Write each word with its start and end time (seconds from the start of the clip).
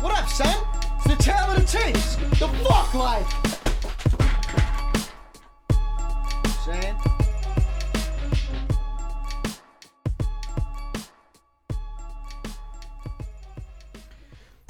What 0.00 0.16
up, 0.18 0.30
son? 0.30 0.64
It's 0.96 1.08
the 1.08 1.22
tale 1.22 1.50
of 1.50 1.56
the 1.56 1.66
tapes. 1.66 2.16
The 2.16 2.48
fuck 2.64 2.94
life. 2.94 3.28
Saying? 6.64 6.96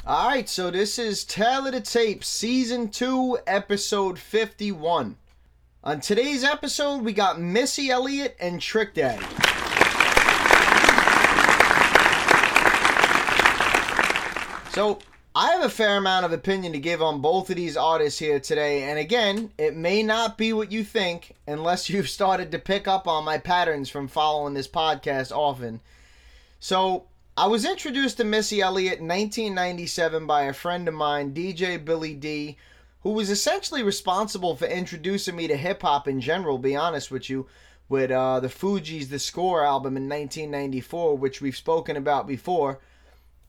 All 0.05 0.29
right, 0.29 0.49
so 0.49 0.73
this 0.73 0.99
is 0.99 1.25
Tale 1.25 1.69
of 1.69 1.75
the 1.75 1.81
Tape, 1.81 2.25
Season 2.25 2.89
2, 2.89 3.39
Episode 3.47 4.19
51. 4.19 5.17
On 5.85 6.01
today's 6.01 6.43
episode, 6.43 7.03
we 7.03 7.13
got 7.13 7.41
Missy 7.41 7.91
Elliott 7.91 8.37
and 8.41 8.61
Trick 8.61 8.95
Daddy. 8.95 9.25
So, 14.73 14.99
I 15.33 15.53
have 15.53 15.63
a 15.63 15.69
fair 15.69 15.97
amount 15.97 16.25
of 16.27 16.33
opinion 16.33 16.73
to 16.73 16.81
give 16.81 17.01
on 17.01 17.21
both 17.21 17.51
of 17.51 17.57
these 17.57 17.77
artists 17.77 18.19
here 18.19 18.41
today, 18.41 18.83
and 18.83 18.99
again, 18.99 19.53
it 19.57 19.77
may 19.77 20.03
not 20.03 20.37
be 20.37 20.53
what 20.53 20.73
you 20.73 20.83
think 20.83 21.37
unless 21.47 21.89
you've 21.91 22.09
started 22.09 22.51
to 22.51 22.59
pick 22.59 22.89
up 22.89 23.07
on 23.07 23.25
my 23.25 23.39
patterns 23.39 23.89
from 23.89 24.09
following 24.09 24.55
this 24.55 24.67
podcast 24.67 25.31
often. 25.31 25.81
So, 26.59 27.05
I 27.37 27.47
was 27.47 27.65
introduced 27.65 28.17
to 28.17 28.25
Missy 28.25 28.61
Elliott 28.61 28.99
in 28.99 29.07
1997 29.07 30.27
by 30.27 30.43
a 30.43 30.53
friend 30.53 30.89
of 30.89 30.95
mine, 30.95 31.33
DJ 31.33 31.83
Billy 31.83 32.13
D, 32.15 32.57
who 33.03 33.11
was 33.11 33.31
essentially 33.31 33.85
responsible 33.85 34.57
for 34.57 34.67
introducing 34.67 35.37
me 35.37 35.47
to 35.47 35.57
hip 35.57 35.83
hop 35.83 36.09
in 36.09 36.21
general, 36.21 36.59
be 36.59 36.75
honest 36.75 37.13
with 37.13 37.31
you, 37.31 37.47
with 37.89 38.11
uh, 38.11 38.41
the 38.41 38.49
Fugees' 38.49 39.09
The 39.09 39.21
Score 39.21 39.65
album 39.65 39.97
in 39.97 40.09
1994, 40.09 41.17
which 41.17 41.41
we've 41.41 41.57
spoken 41.57 41.97
about 41.97 42.27
before. 42.27 42.81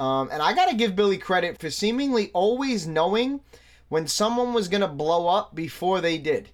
Um, 0.01 0.29
and 0.31 0.41
I 0.41 0.53
got 0.53 0.67
to 0.67 0.75
give 0.75 0.95
Billy 0.95 1.19
credit 1.19 1.59
for 1.59 1.69
seemingly 1.69 2.31
always 2.33 2.87
knowing 2.87 3.39
when 3.87 4.07
someone 4.07 4.51
was 4.51 4.67
going 4.67 4.81
to 4.81 4.87
blow 4.87 5.27
up 5.27 5.53
before 5.53 6.01
they 6.01 6.17
did. 6.17 6.49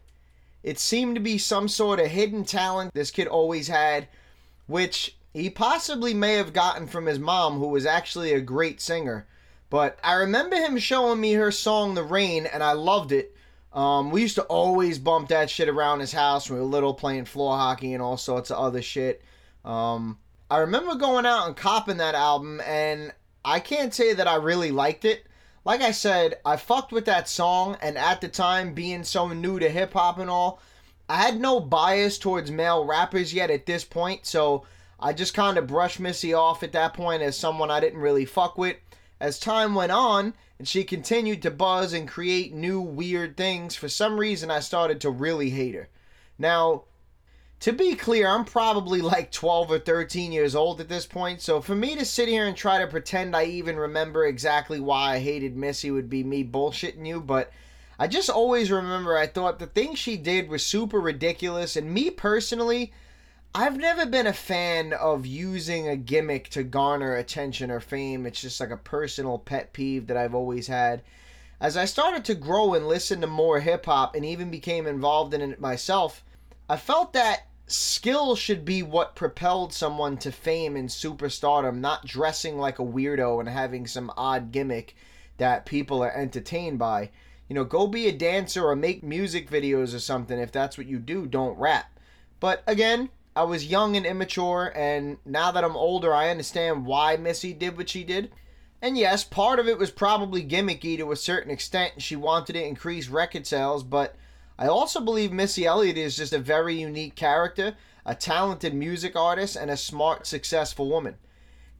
It 0.63 0.77
seemed 0.77 1.15
to 1.15 1.21
be 1.21 1.37
some 1.37 1.69
sort 1.69 2.01
of 2.01 2.07
hidden 2.07 2.43
talent 2.43 2.93
this 2.93 3.09
kid 3.09 3.25
always 3.25 3.69
had, 3.69 4.09
which 4.65 5.15
he 5.33 5.49
possibly 5.49 6.13
may 6.13 6.33
have 6.33 6.51
gotten 6.51 6.87
from 6.87 7.05
his 7.05 7.19
mom, 7.19 7.57
who 7.59 7.69
was 7.69 7.85
actually 7.85 8.33
a 8.33 8.41
great 8.41 8.81
singer. 8.81 9.25
But 9.69 9.97
I 10.03 10.15
remember 10.15 10.57
him 10.57 10.77
showing 10.77 11.21
me 11.21 11.31
her 11.33 11.51
song 11.51 11.93
The 11.93 12.03
Rain, 12.03 12.47
and 12.47 12.61
I 12.61 12.73
loved 12.73 13.13
it. 13.13 13.33
Um, 13.71 14.11
we 14.11 14.23
used 14.23 14.35
to 14.35 14.43
always 14.43 14.99
bump 14.99 15.29
that 15.29 15.49
shit 15.49 15.69
around 15.69 16.01
his 16.01 16.11
house 16.11 16.49
when 16.49 16.59
we 16.59 16.65
were 16.65 16.69
little, 16.69 16.93
playing 16.93 17.23
floor 17.23 17.55
hockey 17.55 17.93
and 17.93 18.03
all 18.03 18.17
sorts 18.17 18.51
of 18.51 18.57
other 18.57 18.81
shit. 18.81 19.21
Um, 19.63 20.17
I 20.51 20.57
remember 20.57 20.95
going 20.95 21.25
out 21.25 21.47
and 21.47 21.55
copping 21.55 21.97
that 21.97 22.13
album, 22.13 22.59
and 22.65 23.13
I 23.47 23.61
can't 23.61 23.93
say 23.93 24.13
that 24.13 24.27
I 24.27 24.35
really 24.35 24.71
liked 24.71 25.05
it. 25.05 25.25
Like 25.63 25.79
I 25.79 25.91
said, 25.91 26.35
I 26.45 26.57
fucked 26.57 26.91
with 26.91 27.05
that 27.05 27.29
song, 27.29 27.77
and 27.81 27.97
at 27.97 28.19
the 28.19 28.27
time, 28.27 28.73
being 28.73 29.05
so 29.05 29.29
new 29.29 29.57
to 29.57 29.69
hip 29.69 29.93
hop 29.93 30.19
and 30.19 30.29
all, 30.29 30.59
I 31.07 31.15
had 31.15 31.39
no 31.39 31.61
bias 31.61 32.19
towards 32.19 32.51
male 32.51 32.83
rappers 32.83 33.33
yet 33.33 33.49
at 33.49 33.65
this 33.65 33.85
point, 33.85 34.25
so 34.25 34.65
I 34.99 35.13
just 35.13 35.33
kind 35.33 35.57
of 35.57 35.65
brushed 35.65 36.01
Missy 36.01 36.33
off 36.33 36.61
at 36.61 36.73
that 36.73 36.93
point 36.93 37.21
as 37.21 37.37
someone 37.37 37.71
I 37.71 37.79
didn't 37.79 38.01
really 38.01 38.25
fuck 38.25 38.57
with. 38.57 38.75
As 39.21 39.39
time 39.39 39.75
went 39.75 39.93
on 39.93 40.33
and 40.59 40.67
she 40.67 40.83
continued 40.83 41.41
to 41.43 41.49
buzz 41.49 41.93
and 41.93 42.05
create 42.05 42.53
new 42.53 42.81
weird 42.81 43.37
things, 43.37 43.77
for 43.77 43.87
some 43.87 44.19
reason 44.19 44.51
I 44.51 44.59
started 44.59 44.99
to 45.01 45.09
really 45.09 45.51
hate 45.51 45.73
her. 45.73 45.87
Now, 46.37 46.83
to 47.59 47.73
be 47.73 47.95
clear, 47.95 48.27
I'm 48.27 48.45
probably 48.45 49.01
like 49.01 49.31
12 49.31 49.71
or 49.71 49.79
13 49.79 50.31
years 50.31 50.55
old 50.55 50.79
at 50.79 50.89
this 50.89 51.05
point, 51.05 51.41
so 51.41 51.59
for 51.59 51.75
me 51.75 51.95
to 51.95 52.05
sit 52.05 52.27
here 52.27 52.45
and 52.45 52.55
try 52.55 52.79
to 52.79 52.87
pretend 52.87 53.35
I 53.35 53.45
even 53.45 53.77
remember 53.77 54.25
exactly 54.25 54.79
why 54.79 55.15
I 55.15 55.19
hated 55.19 55.57
Missy 55.57 55.89
would 55.89 56.09
be 56.09 56.23
me 56.23 56.43
bullshitting 56.43 57.05
you, 57.05 57.19
but 57.19 57.51
I 57.97 58.07
just 58.07 58.29
always 58.29 58.69
remember 58.69 59.17
I 59.17 59.25
thought 59.25 59.57
the 59.57 59.65
thing 59.65 59.95
she 59.95 60.17
did 60.17 60.49
was 60.49 60.63
super 60.63 60.99
ridiculous, 60.99 61.75
and 61.75 61.91
me 61.91 62.11
personally, 62.11 62.93
I've 63.55 63.77
never 63.77 64.05
been 64.05 64.27
a 64.27 64.33
fan 64.33 64.93
of 64.93 65.25
using 65.25 65.87
a 65.87 65.95
gimmick 65.95 66.49
to 66.49 66.61
garner 66.61 67.15
attention 67.15 67.71
or 67.71 67.79
fame. 67.79 68.27
It's 68.27 68.41
just 68.41 68.59
like 68.59 68.69
a 68.69 68.77
personal 68.77 69.39
pet 69.39 69.73
peeve 69.73 70.05
that 70.07 70.17
I've 70.17 70.35
always 70.35 70.67
had. 70.67 71.01
As 71.59 71.75
I 71.75 71.85
started 71.85 72.23
to 72.25 72.35
grow 72.35 72.75
and 72.75 72.87
listen 72.87 73.19
to 73.21 73.27
more 73.27 73.61
hip 73.61 73.87
hop 73.87 74.13
and 74.13 74.23
even 74.23 74.51
became 74.51 74.85
involved 74.85 75.33
in 75.33 75.41
it 75.41 75.59
myself, 75.59 76.23
I 76.69 76.75
felt 76.75 77.13
that 77.13 77.47
skill 77.67 78.35
should 78.35 78.65
be 78.65 78.83
what 78.83 79.15
propelled 79.15 79.73
someone 79.73 80.17
to 80.17 80.31
fame 80.31 80.75
and 80.75 80.89
superstardom, 80.89 81.79
not 81.79 82.05
dressing 82.05 82.57
like 82.57 82.79
a 82.79 82.83
weirdo 82.83 83.39
and 83.39 83.47
having 83.47 83.87
some 83.87 84.11
odd 84.17 84.51
gimmick 84.51 84.95
that 85.37 85.65
people 85.65 86.03
are 86.03 86.13
entertained 86.13 86.79
by. 86.79 87.11
You 87.47 87.55
know, 87.55 87.63
go 87.63 87.87
be 87.87 88.07
a 88.07 88.11
dancer 88.11 88.65
or 88.65 88.75
make 88.75 89.03
music 89.03 89.49
videos 89.49 89.95
or 89.95 89.99
something 89.99 90.37
if 90.37 90.51
that's 90.51 90.77
what 90.77 90.87
you 90.87 90.99
do, 90.99 91.25
don't 91.25 91.57
rap. 91.57 91.97
But 92.39 92.63
again, 92.67 93.09
I 93.35 93.43
was 93.43 93.67
young 93.67 93.95
and 93.95 94.05
immature, 94.05 94.73
and 94.75 95.17
now 95.25 95.51
that 95.51 95.63
I'm 95.63 95.77
older, 95.77 96.13
I 96.13 96.29
understand 96.29 96.85
why 96.85 97.15
Missy 97.17 97.53
did 97.53 97.77
what 97.77 97.89
she 97.89 98.03
did. 98.03 98.31
And 98.81 98.97
yes, 98.97 99.23
part 99.23 99.59
of 99.59 99.67
it 99.67 99.77
was 99.77 99.91
probably 99.91 100.43
gimmicky 100.43 100.97
to 100.97 101.11
a 101.11 101.15
certain 101.15 101.51
extent, 101.51 102.01
she 102.01 102.15
wanted 102.15 102.53
to 102.53 102.65
increase 102.65 103.07
record 103.07 103.47
sales, 103.47 103.83
but 103.83 104.15
I 104.59 104.67
also 104.67 104.99
believe 104.99 105.31
Missy 105.31 105.65
Elliott 105.65 105.97
is 105.97 106.17
just 106.17 106.33
a 106.33 106.39
very 106.39 106.75
unique 106.75 107.15
character, 107.15 107.75
a 108.05 108.15
talented 108.15 108.73
music 108.73 109.15
artist, 109.15 109.55
and 109.55 109.69
a 109.69 109.77
smart, 109.77 110.25
successful 110.25 110.89
woman. 110.89 111.15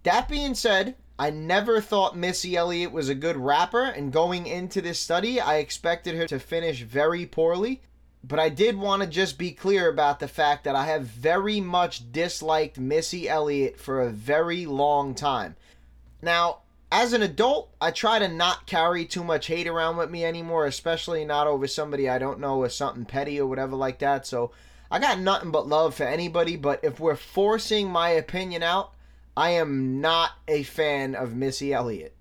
That 0.04 0.30
being 0.30 0.54
said, 0.54 0.96
I 1.18 1.32
never 1.32 1.82
thought 1.82 2.16
Missy 2.16 2.56
Elliott 2.56 2.92
was 2.92 3.10
a 3.10 3.16
good 3.16 3.38
rapper, 3.38 3.84
and 3.84 4.14
going 4.14 4.46
into 4.46 4.82
this 4.82 5.00
study, 5.00 5.42
I 5.42 5.58
expected 5.58 6.16
her 6.16 6.28
to 6.28 6.40
finish 6.40 6.82
very 6.82 7.26
poorly. 7.26 7.82
But 8.24 8.40
I 8.40 8.50
did 8.50 8.78
want 8.78 9.02
to 9.04 9.08
just 9.08 9.38
be 9.38 9.52
clear 9.52 9.90
about 9.90 10.20
the 10.20 10.28
fact 10.28 10.64
that 10.66 10.76
I 10.76 10.86
have 10.86 11.04
very 11.04 11.62
much 11.62 12.12
disliked 12.12 12.78
Missy 12.78 13.30
Elliott 13.30 13.80
for 13.80 14.02
a 14.02 14.10
very 14.10 14.66
long 14.66 15.16
time. 15.16 15.56
Now, 16.22 16.60
as 16.92 17.14
an 17.14 17.22
adult, 17.22 17.74
I 17.82 17.92
try 17.92 18.20
to 18.20 18.28
not 18.28 18.66
carry 18.66 19.06
too 19.06 19.24
much 19.24 19.48
hate 19.48 19.68
around 19.68 19.98
with 19.98 20.10
me 20.10 20.24
anymore, 20.24 20.66
especially 20.66 21.26
not 21.26 21.48
over 21.48 21.68
somebody 21.68 22.10
I 22.10 22.18
don't 22.18 22.40
know 22.40 22.58
or 22.58 22.70
something 22.70 23.06
petty 23.06 23.40
or 23.40 23.48
whatever 23.48 23.76
like 23.76 24.00
that. 24.00 24.26
So 24.26 24.52
I 24.90 25.00
got 25.00 25.20
nothing 25.20 25.52
but 25.52 25.68
love 25.68 25.96
for 25.96 26.04
anybody, 26.04 26.56
but 26.56 26.80
if 26.84 27.00
we're 27.00 27.18
forcing 27.18 27.90
my 27.90 28.10
opinion 28.10 28.64
out, 28.64 28.94
I 29.36 29.52
am 29.52 30.00
not 30.00 30.32
a 30.48 30.64
fan 30.64 31.14
of 31.14 31.36
Missy 31.36 31.74
Elliott. 31.74 32.16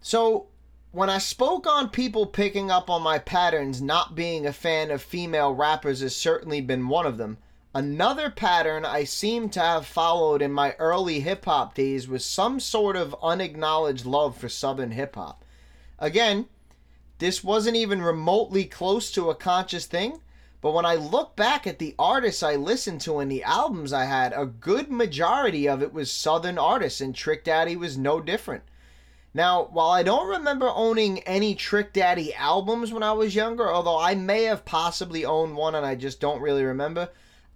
So 0.00 0.48
when 0.92 1.08
I 1.08 1.18
spoke 1.18 1.66
on 1.66 1.88
people 1.88 2.26
picking 2.26 2.70
up 2.70 2.90
on 2.90 3.02
my 3.02 3.18
patterns, 3.18 3.80
not 3.80 4.14
being 4.14 4.46
a 4.46 4.52
fan 4.52 4.90
of 4.90 5.00
female 5.00 5.54
rappers 5.54 6.00
has 6.00 6.14
certainly 6.14 6.60
been 6.60 6.88
one 6.88 7.06
of 7.06 7.16
them. 7.16 7.38
Another 7.72 8.30
pattern 8.30 8.84
I 8.84 9.04
seem 9.04 9.48
to 9.50 9.60
have 9.60 9.86
followed 9.86 10.42
in 10.42 10.52
my 10.52 10.74
early 10.80 11.20
hip 11.20 11.44
hop 11.44 11.74
days 11.74 12.08
was 12.08 12.24
some 12.24 12.58
sort 12.58 12.96
of 12.96 13.14
unacknowledged 13.22 14.04
love 14.04 14.36
for 14.36 14.48
southern 14.48 14.90
hip 14.90 15.14
hop. 15.14 15.44
Again, 15.96 16.48
this 17.18 17.44
wasn't 17.44 17.76
even 17.76 18.02
remotely 18.02 18.64
close 18.64 19.12
to 19.12 19.30
a 19.30 19.36
conscious 19.36 19.86
thing, 19.86 20.20
but 20.60 20.72
when 20.72 20.84
I 20.84 20.96
look 20.96 21.36
back 21.36 21.64
at 21.64 21.78
the 21.78 21.94
artists 21.96 22.42
I 22.42 22.56
listened 22.56 23.02
to 23.02 23.20
and 23.20 23.30
the 23.30 23.44
albums 23.44 23.92
I 23.92 24.04
had, 24.04 24.32
a 24.32 24.46
good 24.46 24.90
majority 24.90 25.68
of 25.68 25.80
it 25.80 25.92
was 25.92 26.10
southern 26.10 26.58
artists, 26.58 27.00
and 27.00 27.14
Trick 27.14 27.44
Daddy 27.44 27.76
was 27.76 27.96
no 27.96 28.20
different. 28.20 28.64
Now, 29.32 29.68
while 29.70 29.90
I 29.90 30.02
don't 30.02 30.28
remember 30.28 30.68
owning 30.68 31.20
any 31.20 31.54
Trick 31.54 31.92
Daddy 31.92 32.34
albums 32.34 32.92
when 32.92 33.04
I 33.04 33.12
was 33.12 33.36
younger, 33.36 33.72
although 33.72 33.98
I 33.98 34.16
may 34.16 34.42
have 34.44 34.64
possibly 34.64 35.24
owned 35.24 35.54
one 35.54 35.76
and 35.76 35.86
I 35.86 35.94
just 35.94 36.20
don't 36.20 36.42
really 36.42 36.64
remember, 36.64 37.10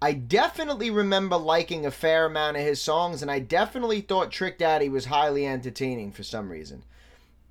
I 0.05 0.13
definitely 0.13 0.91
remember 0.91 1.39
liking 1.39 1.87
a 1.87 1.91
fair 1.91 2.27
amount 2.27 2.59
of 2.59 2.63
his 2.63 2.79
songs, 2.79 3.23
and 3.23 3.31
I 3.31 3.39
definitely 3.39 4.03
thought 4.03 4.31
Trick 4.31 4.59
Daddy 4.59 4.91
was 4.91 5.07
highly 5.07 5.47
entertaining 5.47 6.13
for 6.13 6.23
some 6.23 6.51
reason. 6.51 6.83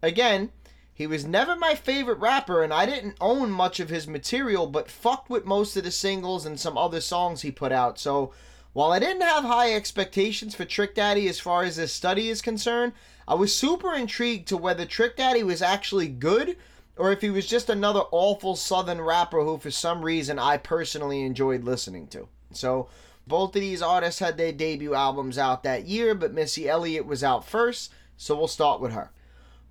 Again, 0.04 0.52
he 0.94 1.08
was 1.08 1.26
never 1.26 1.56
my 1.56 1.74
favorite 1.74 2.20
rapper, 2.20 2.62
and 2.62 2.72
I 2.72 2.86
didn't 2.86 3.18
own 3.20 3.50
much 3.50 3.80
of 3.80 3.90
his 3.90 4.08
material, 4.08 4.68
but 4.68 4.88
fucked 4.88 5.32
with 5.32 5.46
most 5.46 5.76
of 5.78 5.84
the 5.84 5.90
singles 5.90 6.46
and 6.46 6.60
some 6.60 6.78
other 6.78 7.02
songs 7.02 7.42
he 7.42 7.50
put 7.50 7.72
out, 7.72 7.98
so 7.98 8.32
while 8.74 8.92
I 8.92 9.00
didn't 9.00 9.24
have 9.24 9.46
high 9.46 9.74
expectations 9.74 10.54
for 10.54 10.64
Trick 10.64 10.94
Daddy 10.94 11.28
as 11.28 11.40
far 11.40 11.64
as 11.64 11.78
his 11.78 11.92
study 11.92 12.30
is 12.30 12.44
concerned, 12.44 12.94
I 13.28 13.34
was 13.34 13.56
super 13.56 13.96
intrigued 13.96 14.48
to 14.50 14.58
whether 14.58 14.86
Trick 14.86 15.18
Daddy 15.18 15.42
was 15.42 15.64
actually 15.64 16.08
good 16.08 16.58
or 16.98 17.12
if 17.12 17.22
he 17.22 17.32
was 17.32 17.48
just 17.48 17.72
another 17.72 18.04
awful 18.12 18.56
southern 18.56 19.02
rapper 19.02 19.44
who 19.44 19.58
for 19.58 19.72
some 19.72 20.06
reason 20.06 20.38
I 20.38 20.58
personally 20.58 21.24
enjoyed 21.24 21.64
listening 21.64 22.06
to. 22.10 22.28
So 22.54 22.90
both 23.28 23.56
of 23.56 23.62
these 23.62 23.82
artists 23.82 24.20
had 24.20 24.38
their 24.38 24.52
debut 24.52 24.94
albums 24.94 25.38
out 25.38 25.64
that 25.64 25.86
year, 25.88 26.16
but 26.16 26.34
Missy 26.34 26.68
Elliott 26.68 27.06
was 27.06 27.24
out 27.24 27.48
first, 27.48 27.92
so 28.18 28.36
we'll 28.36 28.48
start 28.48 28.82
with 28.82 28.92
her. 28.92 29.12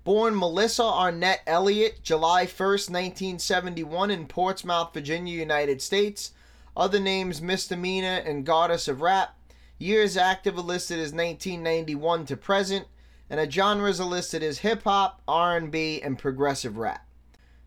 Born 0.03 0.37
Melissa 0.37 0.83
Arnette 0.83 1.39
Elliott, 1.47 2.03
July 2.03 2.45
1st, 2.45 2.89
1971, 2.89 4.11
in 4.11 4.27
Portsmouth, 4.27 4.93
Virginia, 4.93 5.37
United 5.37 5.81
States. 5.81 6.31
Other 6.75 6.99
names 6.99 7.41
Misdemeanor 7.41 8.21
and 8.25 8.45
Goddess 8.45 8.87
of 8.87 9.01
Rap. 9.01 9.37
Years 9.77 10.17
active 10.17 10.57
listed 10.57 10.97
as 10.97 11.13
1991 11.13 12.25
to 12.25 12.37
present 12.37 12.87
and 13.33 13.39
her 13.39 13.49
genres 13.49 13.99
are 13.99 14.07
listed 14.07 14.43
as 14.43 14.59
hip 14.59 14.83
hop, 14.83 15.21
R&B, 15.27 16.01
and 16.03 16.19
progressive 16.19 16.77
rap. 16.77 17.07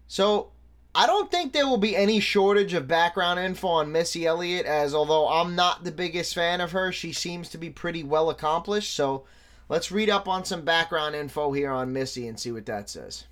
So, 0.07 0.53
I 0.99 1.07
don't 1.07 1.31
think 1.31 1.53
there 1.53 1.67
will 1.67 1.77
be 1.77 1.95
any 1.95 2.21
shortage 2.21 2.73
of 2.73 2.89
background 2.89 3.39
info 3.39 3.69
on 3.69 3.93
Missy 3.93 4.25
Elliott, 4.25 4.65
as 4.65 4.95
although 4.95 5.29
I'm 5.29 5.55
not 5.55 5.85
the 5.85 5.93
biggest 5.93 6.35
fan 6.35 6.63
of 6.63 6.73
her, 6.73 6.91
she 6.91 7.13
seems 7.13 7.51
to 7.51 7.59
be 7.59 7.69
pretty 7.69 8.03
well 8.03 8.31
accomplished. 8.31 8.95
So, 8.95 9.27
let's 9.69 9.93
read 9.93 10.09
up 10.09 10.27
on 10.27 10.47
some 10.47 10.63
background 10.63 11.15
info 11.15 11.53
here 11.53 11.71
on 11.71 11.93
Missy 11.93 12.27
and 12.27 12.41
see 12.41 12.51
what 12.51 12.65
that 12.65 12.89
says. 12.89 13.25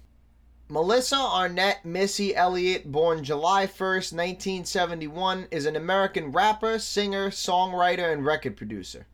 Melissa 0.69 1.17
Arnette 1.17 1.87
Missy 1.87 2.37
Elliott, 2.37 2.93
born 2.93 3.25
July 3.25 3.67
1st, 3.67 4.13
1971, 4.13 5.49
is 5.51 5.65
an 5.65 5.75
American 5.75 6.33
rapper, 6.33 6.79
singer, 6.79 7.31
songwriter, 7.31 8.13
and 8.13 8.27
record 8.27 8.59
producer. 8.59 9.07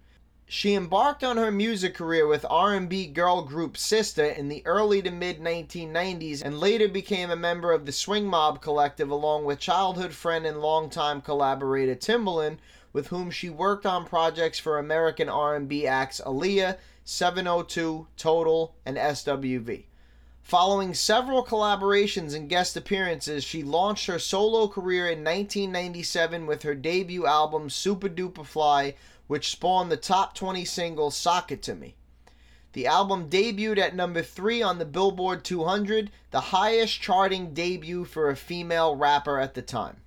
She 0.52 0.74
embarked 0.74 1.22
on 1.22 1.36
her 1.36 1.52
music 1.52 1.94
career 1.94 2.26
with 2.26 2.44
R&B 2.50 3.06
girl 3.06 3.42
group 3.42 3.76
Sista 3.76 4.36
in 4.36 4.48
the 4.48 4.66
early 4.66 5.00
to 5.00 5.12
mid 5.12 5.38
1990s 5.38 6.42
and 6.42 6.58
later 6.58 6.88
became 6.88 7.30
a 7.30 7.36
member 7.36 7.70
of 7.70 7.86
the 7.86 7.92
Swing 7.92 8.26
Mob 8.26 8.60
Collective 8.60 9.10
along 9.10 9.44
with 9.44 9.60
childhood 9.60 10.12
friend 10.12 10.44
and 10.44 10.60
longtime 10.60 11.20
collaborator 11.20 11.94
Timbaland, 11.94 12.58
with 12.92 13.06
whom 13.06 13.30
she 13.30 13.48
worked 13.48 13.86
on 13.86 14.04
projects 14.04 14.58
for 14.58 14.76
American 14.76 15.28
R&B 15.28 15.86
acts 15.86 16.20
Aaliyah, 16.26 16.78
702, 17.04 18.08
Total, 18.16 18.74
and 18.84 18.96
SWV. 18.96 19.84
Following 20.50 20.94
several 20.94 21.44
collaborations 21.44 22.34
and 22.34 22.48
guest 22.48 22.76
appearances, 22.76 23.44
she 23.44 23.62
launched 23.62 24.06
her 24.06 24.18
solo 24.18 24.66
career 24.66 25.06
in 25.06 25.22
1997 25.22 26.44
with 26.44 26.64
her 26.64 26.74
debut 26.74 27.24
album 27.24 27.68
Supa 27.68 28.12
Dupa 28.12 28.44
Fly, 28.44 28.96
which 29.28 29.48
spawned 29.48 29.92
the 29.92 29.96
top 29.96 30.34
20 30.34 30.64
single 30.64 31.12
Sock 31.12 31.52
It 31.52 31.62
To 31.62 31.76
Me. 31.76 31.94
The 32.72 32.88
album 32.88 33.30
debuted 33.30 33.78
at 33.78 33.94
number 33.94 34.22
3 34.22 34.60
on 34.60 34.80
the 34.80 34.84
Billboard 34.84 35.44
200, 35.44 36.10
the 36.32 36.40
highest 36.40 37.00
charting 37.00 37.54
debut 37.54 38.04
for 38.04 38.28
a 38.28 38.34
female 38.34 38.96
rapper 38.96 39.38
at 39.38 39.54
the 39.54 39.62
time. 39.62 39.98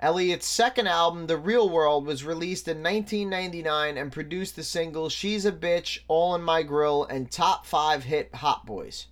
Elliott's 0.00 0.48
second 0.48 0.88
album, 0.88 1.28
The 1.28 1.36
Real 1.36 1.70
World, 1.70 2.06
was 2.06 2.24
released 2.24 2.66
in 2.66 2.82
1999 2.82 3.96
and 3.96 4.10
produced 4.10 4.56
the 4.56 4.64
singles 4.64 5.12
She's 5.12 5.46
a 5.46 5.52
Bitch, 5.52 6.00
All 6.08 6.34
in 6.34 6.42
My 6.42 6.64
Grill, 6.64 7.04
and 7.04 7.30
top 7.30 7.64
5 7.64 8.02
hit 8.02 8.34
Hot 8.34 8.66
Boyz. 8.66 9.06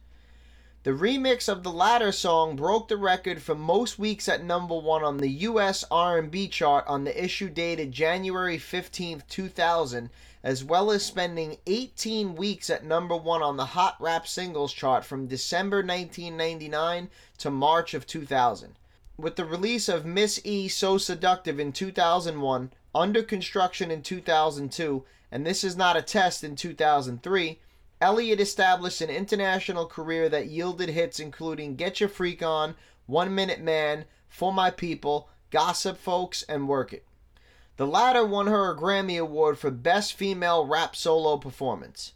The 0.84 0.90
remix 0.90 1.48
of 1.48 1.62
the 1.62 1.72
latter 1.72 2.12
song 2.12 2.56
broke 2.56 2.88
the 2.88 2.98
record 2.98 3.40
for 3.40 3.54
most 3.54 3.98
weeks 3.98 4.28
at 4.28 4.44
number 4.44 4.78
1 4.78 5.02
on 5.02 5.16
the 5.16 5.30
US 5.30 5.82
R&B 5.90 6.46
chart 6.48 6.84
on 6.86 7.04
the 7.04 7.24
issue 7.24 7.48
dated 7.48 7.90
January 7.90 8.58
15, 8.58 9.22
2000, 9.26 10.10
as 10.42 10.62
well 10.62 10.90
as 10.90 11.02
spending 11.02 11.56
18 11.66 12.34
weeks 12.34 12.68
at 12.68 12.84
number 12.84 13.16
1 13.16 13.42
on 13.42 13.56
the 13.56 13.64
Hot 13.64 13.96
Rap 13.98 14.28
Singles 14.28 14.74
chart 14.74 15.06
from 15.06 15.26
December 15.26 15.78
1999 15.78 17.08
to 17.38 17.50
March 17.50 17.94
of 17.94 18.06
2000. 18.06 18.74
With 19.16 19.36
the 19.36 19.46
release 19.46 19.88
of 19.88 20.04
Miss 20.04 20.38
E 20.44 20.68
So 20.68 20.96
Addictive 20.96 21.58
in 21.58 21.72
2001, 21.72 22.72
Under 22.94 23.22
Construction 23.22 23.90
in 23.90 24.02
2002, 24.02 25.02
and 25.32 25.46
This 25.46 25.64
Is 25.64 25.78
Not 25.78 25.96
a 25.96 26.02
Test 26.02 26.44
in 26.44 26.56
2003, 26.56 27.58
Elliott 28.04 28.38
established 28.38 29.00
an 29.00 29.08
international 29.08 29.86
career 29.86 30.28
that 30.28 30.48
yielded 30.48 30.90
hits 30.90 31.18
including 31.18 31.74
Get 31.74 32.00
Your 32.00 32.10
Freak 32.10 32.42
On, 32.42 32.74
One 33.06 33.34
Minute 33.34 33.62
Man, 33.62 34.04
For 34.28 34.52
My 34.52 34.70
People, 34.70 35.30
Gossip 35.48 35.96
Folks, 35.96 36.42
and 36.42 36.68
Work 36.68 36.92
It. 36.92 37.06
The 37.78 37.86
latter 37.86 38.22
won 38.22 38.46
her 38.46 38.70
a 38.70 38.76
Grammy 38.76 39.18
Award 39.18 39.58
for 39.58 39.70
Best 39.70 40.12
Female 40.12 40.66
Rap 40.66 40.94
Solo 40.94 41.38
Performance. 41.38 42.12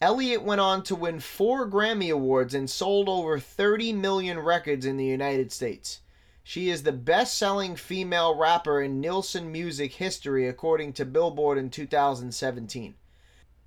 Elliott 0.00 0.42
went 0.42 0.62
on 0.62 0.82
to 0.84 0.96
win 0.96 1.20
four 1.20 1.68
Grammy 1.68 2.10
Awards 2.10 2.54
and 2.54 2.70
sold 2.70 3.06
over 3.06 3.38
30 3.38 3.92
million 3.92 4.38
records 4.38 4.86
in 4.86 4.96
the 4.96 5.04
United 5.04 5.52
States. 5.52 6.00
She 6.42 6.70
is 6.70 6.82
the 6.82 6.92
best 6.92 7.36
selling 7.36 7.76
female 7.76 8.34
rapper 8.34 8.80
in 8.80 9.02
Nielsen 9.02 9.52
music 9.52 9.92
history 9.92 10.48
according 10.48 10.94
to 10.94 11.04
Billboard 11.04 11.58
in 11.58 11.68
2017. 11.68 12.94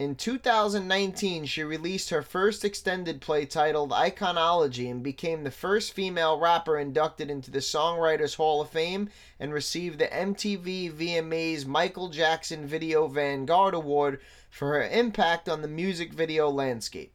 In 0.04 0.16
2019, 0.16 1.46
she 1.46 1.64
released 1.64 2.10
her 2.10 2.22
first 2.22 2.66
extended 2.66 3.22
play 3.22 3.46
titled 3.46 3.92
Iconology 3.92 4.92
and 4.92 5.02
became 5.02 5.46
the 5.46 5.50
first 5.50 5.94
female 5.94 6.38
rapper 6.38 6.78
inducted 6.78 7.32
into 7.32 7.50
the 7.50 7.60
Songwriters 7.60 8.36
Hall 8.36 8.60
of 8.60 8.70
Fame 8.70 9.10
and 9.40 9.54
received 9.54 10.00
the 10.00 10.08
MTV 10.08 10.92
VMA's 10.92 11.66
Michael 11.66 12.10
Jackson 12.10 12.68
Video 12.68 13.08
Vanguard 13.08 13.74
Award 13.74 14.20
for 14.50 14.74
her 14.74 14.84
impact 14.86 15.48
on 15.48 15.62
the 15.62 15.70
music 15.70 16.12
video 16.12 16.50
landscape. 16.50 17.14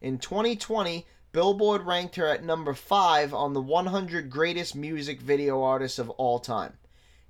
In 0.00 0.16
2020, 0.16 1.06
Billboard 1.32 1.82
ranked 1.82 2.16
her 2.16 2.28
at 2.28 2.42
number 2.42 2.72
5 2.72 3.34
on 3.34 3.52
the 3.52 3.60
100 3.60 4.30
greatest 4.30 4.74
music 4.74 5.20
video 5.20 5.62
artists 5.62 5.98
of 5.98 6.08
all 6.08 6.38
time. 6.38 6.78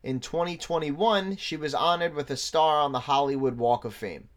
In 0.05 0.21
2021, 0.21 1.39
she 1.39 1.57
was 1.57 1.75
honored 1.75 2.15
with 2.15 2.31
a 2.31 2.37
star 2.37 2.79
on 2.79 2.93
the 2.93 3.01
Hollywood 3.01 3.59
Walk 3.59 3.85
of 3.85 3.95
Fame. 3.95 4.29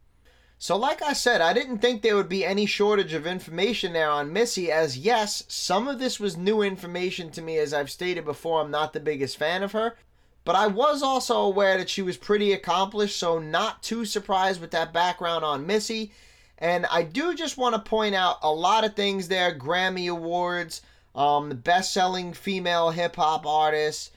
So, 0.57 0.77
like 0.77 1.01
I 1.01 1.13
said, 1.13 1.41
I 1.41 1.53
didn't 1.53 1.79
think 1.79 2.01
there 2.01 2.15
would 2.15 2.29
be 2.29 2.45
any 2.45 2.65
shortage 2.65 3.13
of 3.13 3.27
information 3.27 3.93
there 3.93 4.09
on 4.09 4.31
Missy, 4.31 4.71
as 4.71 4.97
yes, 4.97 5.43
some 5.47 5.87
of 5.87 5.99
this 5.99 6.19
was 6.19 6.37
new 6.37 6.61
information 6.61 7.29
to 7.31 7.41
me. 7.41 7.57
As 7.57 7.73
I've 7.73 7.91
stated 7.91 8.23
before, 8.23 8.61
I'm 8.61 8.71
not 8.71 8.93
the 8.93 8.99
biggest 8.99 9.37
fan 9.37 9.63
of 9.63 9.73
her. 9.73 9.97
But 10.45 10.55
I 10.55 10.67
was 10.67 11.01
also 11.01 11.41
aware 11.41 11.77
that 11.77 11.89
she 11.89 12.03
was 12.03 12.17
pretty 12.17 12.53
accomplished, 12.53 13.17
so 13.17 13.39
not 13.39 13.81
too 13.81 14.05
surprised 14.05 14.61
with 14.61 14.71
that 14.71 14.93
background 14.93 15.43
on 15.43 15.65
Missy. 15.65 16.13
And 16.57 16.85
I 16.85 17.01
do 17.01 17.35
just 17.35 17.57
want 17.57 17.75
to 17.75 17.89
point 17.89 18.15
out 18.15 18.37
a 18.41 18.51
lot 18.51 18.85
of 18.85 18.95
things 18.95 19.27
there 19.27 19.53
Grammy 19.53 20.09
Awards, 20.09 20.81
um, 21.15 21.49
the 21.49 21.55
best 21.55 21.93
selling 21.93 22.31
female 22.33 22.91
hip 22.91 23.15
hop 23.15 23.45
artist, 23.45 24.11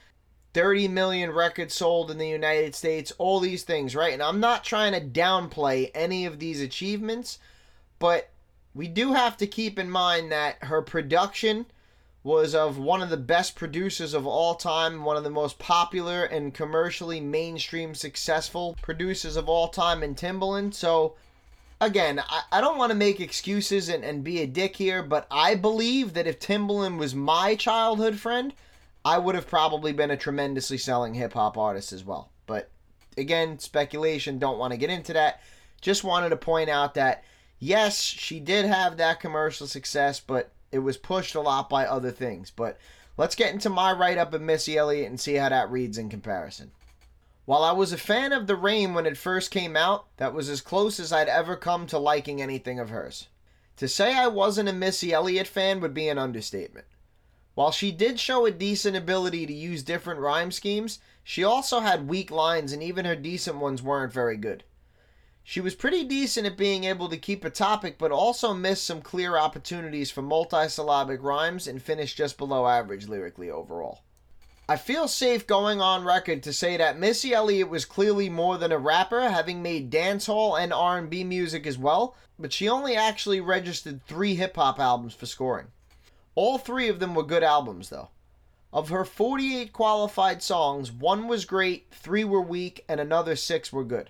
30 0.53 0.87
million 0.87 1.31
records 1.31 1.75
sold 1.75 2.09
in 2.09 2.17
the 2.17 2.27
United 2.27 2.73
States, 2.73 3.11
all 3.17 3.39
these 3.39 3.63
things, 3.63 3.95
right? 3.95 4.13
And 4.13 4.23
I'm 4.23 4.39
not 4.39 4.63
trying 4.63 4.93
to 4.93 5.19
downplay 5.19 5.91
any 5.93 6.25
of 6.25 6.39
these 6.39 6.61
achievements, 6.61 7.39
but 7.99 8.29
we 8.73 8.87
do 8.87 9.13
have 9.13 9.37
to 9.37 9.47
keep 9.47 9.77
in 9.77 9.89
mind 9.89 10.31
that 10.31 10.63
her 10.63 10.81
production 10.81 11.65
was 12.23 12.53
of 12.53 12.77
one 12.77 13.01
of 13.01 13.09
the 13.09 13.17
best 13.17 13.55
producers 13.55 14.13
of 14.13 14.27
all 14.27 14.55
time, 14.55 15.03
one 15.03 15.15
of 15.15 15.23
the 15.23 15.29
most 15.29 15.57
popular 15.57 16.23
and 16.25 16.53
commercially 16.53 17.19
mainstream 17.21 17.95
successful 17.95 18.75
producers 18.81 19.37
of 19.37 19.47
all 19.47 19.69
time 19.69 20.03
in 20.03 20.15
Timbaland. 20.15 20.73
So, 20.73 21.15
again, 21.79 22.19
I, 22.19 22.41
I 22.51 22.61
don't 22.61 22.77
want 22.77 22.91
to 22.91 22.97
make 22.97 23.21
excuses 23.21 23.87
and, 23.87 24.03
and 24.03 24.23
be 24.23 24.41
a 24.41 24.47
dick 24.47 24.75
here, 24.75 25.01
but 25.01 25.27
I 25.31 25.55
believe 25.55 26.13
that 26.13 26.27
if 26.27 26.39
Timbaland 26.39 26.97
was 26.97 27.15
my 27.15 27.55
childhood 27.55 28.19
friend, 28.19 28.53
I 29.05 29.17
would 29.17 29.35
have 29.35 29.47
probably 29.47 29.93
been 29.93 30.11
a 30.11 30.17
tremendously 30.17 30.77
selling 30.77 31.13
hip 31.13 31.33
hop 31.33 31.57
artist 31.57 31.93
as 31.93 32.03
well. 32.03 32.31
But 32.45 32.69
again, 33.17 33.59
speculation, 33.59 34.39
don't 34.39 34.59
want 34.59 34.71
to 34.71 34.77
get 34.77 34.89
into 34.89 35.13
that. 35.13 35.41
Just 35.81 36.03
wanted 36.03 36.29
to 36.29 36.37
point 36.37 36.69
out 36.69 36.95
that 36.95 37.23
yes, 37.59 38.01
she 38.01 38.39
did 38.39 38.65
have 38.65 38.97
that 38.97 39.19
commercial 39.19 39.67
success, 39.67 40.19
but 40.19 40.51
it 40.71 40.79
was 40.79 40.97
pushed 40.97 41.35
a 41.35 41.41
lot 41.41 41.69
by 41.69 41.85
other 41.85 42.11
things. 42.11 42.51
But 42.51 42.77
let's 43.17 43.35
get 43.35 43.53
into 43.53 43.69
my 43.69 43.91
write 43.91 44.17
up 44.17 44.33
of 44.33 44.41
Missy 44.41 44.77
Elliott 44.77 45.09
and 45.09 45.19
see 45.19 45.35
how 45.35 45.49
that 45.49 45.71
reads 45.71 45.97
in 45.97 46.09
comparison. 46.09 46.71
While 47.45 47.63
I 47.63 47.71
was 47.71 47.91
a 47.91 47.97
fan 47.97 48.31
of 48.31 48.45
The 48.45 48.55
Rain 48.55 48.93
when 48.93 49.05
it 49.07 49.17
first 49.17 49.49
came 49.49 49.75
out, 49.75 50.05
that 50.17 50.33
was 50.33 50.49
as 50.49 50.61
close 50.61 50.99
as 50.99 51.11
I'd 51.11 51.27
ever 51.27 51.55
come 51.55 51.87
to 51.87 51.97
liking 51.97 52.41
anything 52.41 52.79
of 52.79 52.89
hers. 52.89 53.27
To 53.77 53.87
say 53.87 54.15
I 54.15 54.27
wasn't 54.27 54.69
a 54.69 54.73
Missy 54.73 55.13
Elliott 55.13 55.47
fan 55.47 55.79
would 55.79 55.93
be 55.93 56.09
an 56.09 56.19
understatement. 56.19 56.85
While 57.59 57.71
she 57.71 57.91
did 57.91 58.21
show 58.21 58.45
a 58.45 58.51
decent 58.51 58.95
ability 58.95 59.45
to 59.45 59.51
use 59.51 59.83
different 59.83 60.21
rhyme 60.21 60.49
schemes, 60.49 60.99
she 61.25 61.43
also 61.43 61.81
had 61.81 62.07
weak 62.07 62.31
lines 62.31 62.71
and 62.71 62.81
even 62.81 63.03
her 63.03 63.17
decent 63.17 63.57
ones 63.57 63.83
weren't 63.83 64.13
very 64.13 64.37
good. 64.37 64.63
She 65.43 65.59
was 65.59 65.75
pretty 65.75 66.05
decent 66.05 66.47
at 66.47 66.55
being 66.55 66.85
able 66.85 67.09
to 67.09 67.17
keep 67.17 67.43
a 67.43 67.49
topic, 67.49 67.97
but 67.97 68.13
also 68.13 68.53
missed 68.53 68.85
some 68.85 69.01
clear 69.01 69.35
opportunities 69.35 70.09
for 70.09 70.23
multisyllabic 70.23 71.21
rhymes 71.21 71.67
and 71.67 71.81
finished 71.81 72.15
just 72.15 72.37
below 72.37 72.65
average 72.65 73.09
lyrically 73.09 73.51
overall. 73.51 74.03
I 74.69 74.77
feel 74.77 75.09
safe 75.09 75.45
going 75.45 75.81
on 75.81 76.05
record 76.05 76.41
to 76.43 76.53
say 76.53 76.77
that 76.77 76.97
Missy 76.97 77.33
Elliott 77.33 77.67
was 77.67 77.83
clearly 77.83 78.29
more 78.29 78.57
than 78.57 78.71
a 78.71 78.77
rapper, 78.77 79.29
having 79.29 79.61
made 79.61 79.91
dancehall 79.91 80.57
and 80.57 80.71
R&B 80.71 81.25
music 81.25 81.67
as 81.67 81.77
well, 81.77 82.15
but 82.39 82.53
she 82.53 82.69
only 82.69 82.95
actually 82.95 83.41
registered 83.41 84.05
3 84.05 84.35
hip 84.35 84.55
hop 84.55 84.79
albums 84.79 85.13
for 85.13 85.25
scoring. 85.25 85.67
All 86.41 86.57
three 86.57 86.87
of 86.87 87.01
them 87.01 87.15
were 87.15 87.23
good 87.23 87.43
albums, 87.43 87.89
though. 87.89 88.11
Of 88.71 88.87
her 88.87 89.03
48 89.03 89.73
qualified 89.73 90.41
songs, 90.41 90.89
one 90.89 91.27
was 91.27 91.43
great, 91.43 91.87
three 91.91 92.23
were 92.23 92.39
weak, 92.39 92.85
and 92.87 93.01
another 93.01 93.35
six 93.35 93.73
were 93.73 93.83
good. 93.83 94.09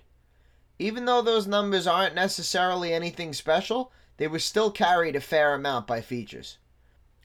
Even 0.78 1.06
though 1.06 1.24
those 1.24 1.48
numbers 1.48 1.88
aren't 1.88 2.14
necessarily 2.14 2.94
anything 2.94 3.34
special, 3.34 3.92
they 4.18 4.28
were 4.28 4.38
still 4.38 4.70
carried 4.70 5.16
a 5.16 5.22
fair 5.22 5.56
amount 5.56 5.88
by 5.88 6.02
features. 6.02 6.60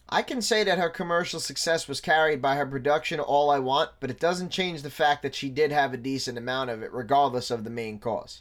I 0.09 0.23
can 0.23 0.41
say 0.41 0.65
that 0.65 0.79
her 0.79 0.89
commercial 0.89 1.39
success 1.39 1.87
was 1.87 2.01
carried 2.01 2.41
by 2.41 2.55
her 2.55 2.65
production 2.65 3.21
all 3.21 3.51
I 3.51 3.59
want, 3.59 3.91
but 4.01 4.11
it 4.11 4.19
doesn't 4.19 4.53
change 4.53 4.81
the 4.81 4.89
fact 4.89 5.21
that 5.21 5.35
she 5.35 5.51
did 5.51 5.71
have 5.71 5.93
a 5.93 5.99
decent 5.99 6.39
amount 6.39 6.71
of 6.71 6.83
it, 6.83 6.95
regardless 6.95 7.51
of 7.51 7.65
the 7.65 7.69
main 7.69 7.99
cause. 7.99 8.41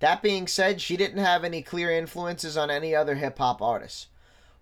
That 0.00 0.22
being 0.22 0.48
said, 0.48 0.82
she 0.82 0.98
didn't 0.98 1.24
have 1.24 1.44
any 1.44 1.62
clear 1.62 1.90
influences 1.90 2.58
on 2.58 2.70
any 2.70 2.94
other 2.94 3.14
hip 3.14 3.38
hop 3.38 3.62
artists. 3.62 4.08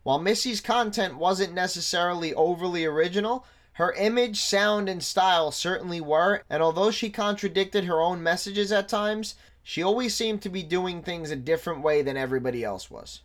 While 0.03 0.19
Missy's 0.19 0.61
content 0.61 1.17
wasn't 1.17 1.55
necessarily 1.55 2.35
overly 2.35 2.85
original, 2.85 3.47
her 3.75 3.93
image, 3.93 4.41
sound, 4.41 4.89
and 4.89 5.03
style 5.03 5.51
certainly 5.51 6.01
were, 6.01 6.43
and 6.51 6.63
although 6.63 6.91
she 6.91 7.09
contradicted 7.09 7.85
her 7.85 8.01
own 8.01 8.23
messages 8.23 8.73
at 8.73 8.89
times, 8.89 9.35
she 9.63 9.83
always 9.83 10.15
seemed 10.15 10.43
to 10.43 10.49
be 10.49 10.63
doing 10.63 11.03
things 11.03 11.31
a 11.31 11.37
different 11.37 11.83
way 11.83 12.03
than 12.03 12.17
everybody 12.17 12.65
else 12.65 12.91
was. 12.91 13.21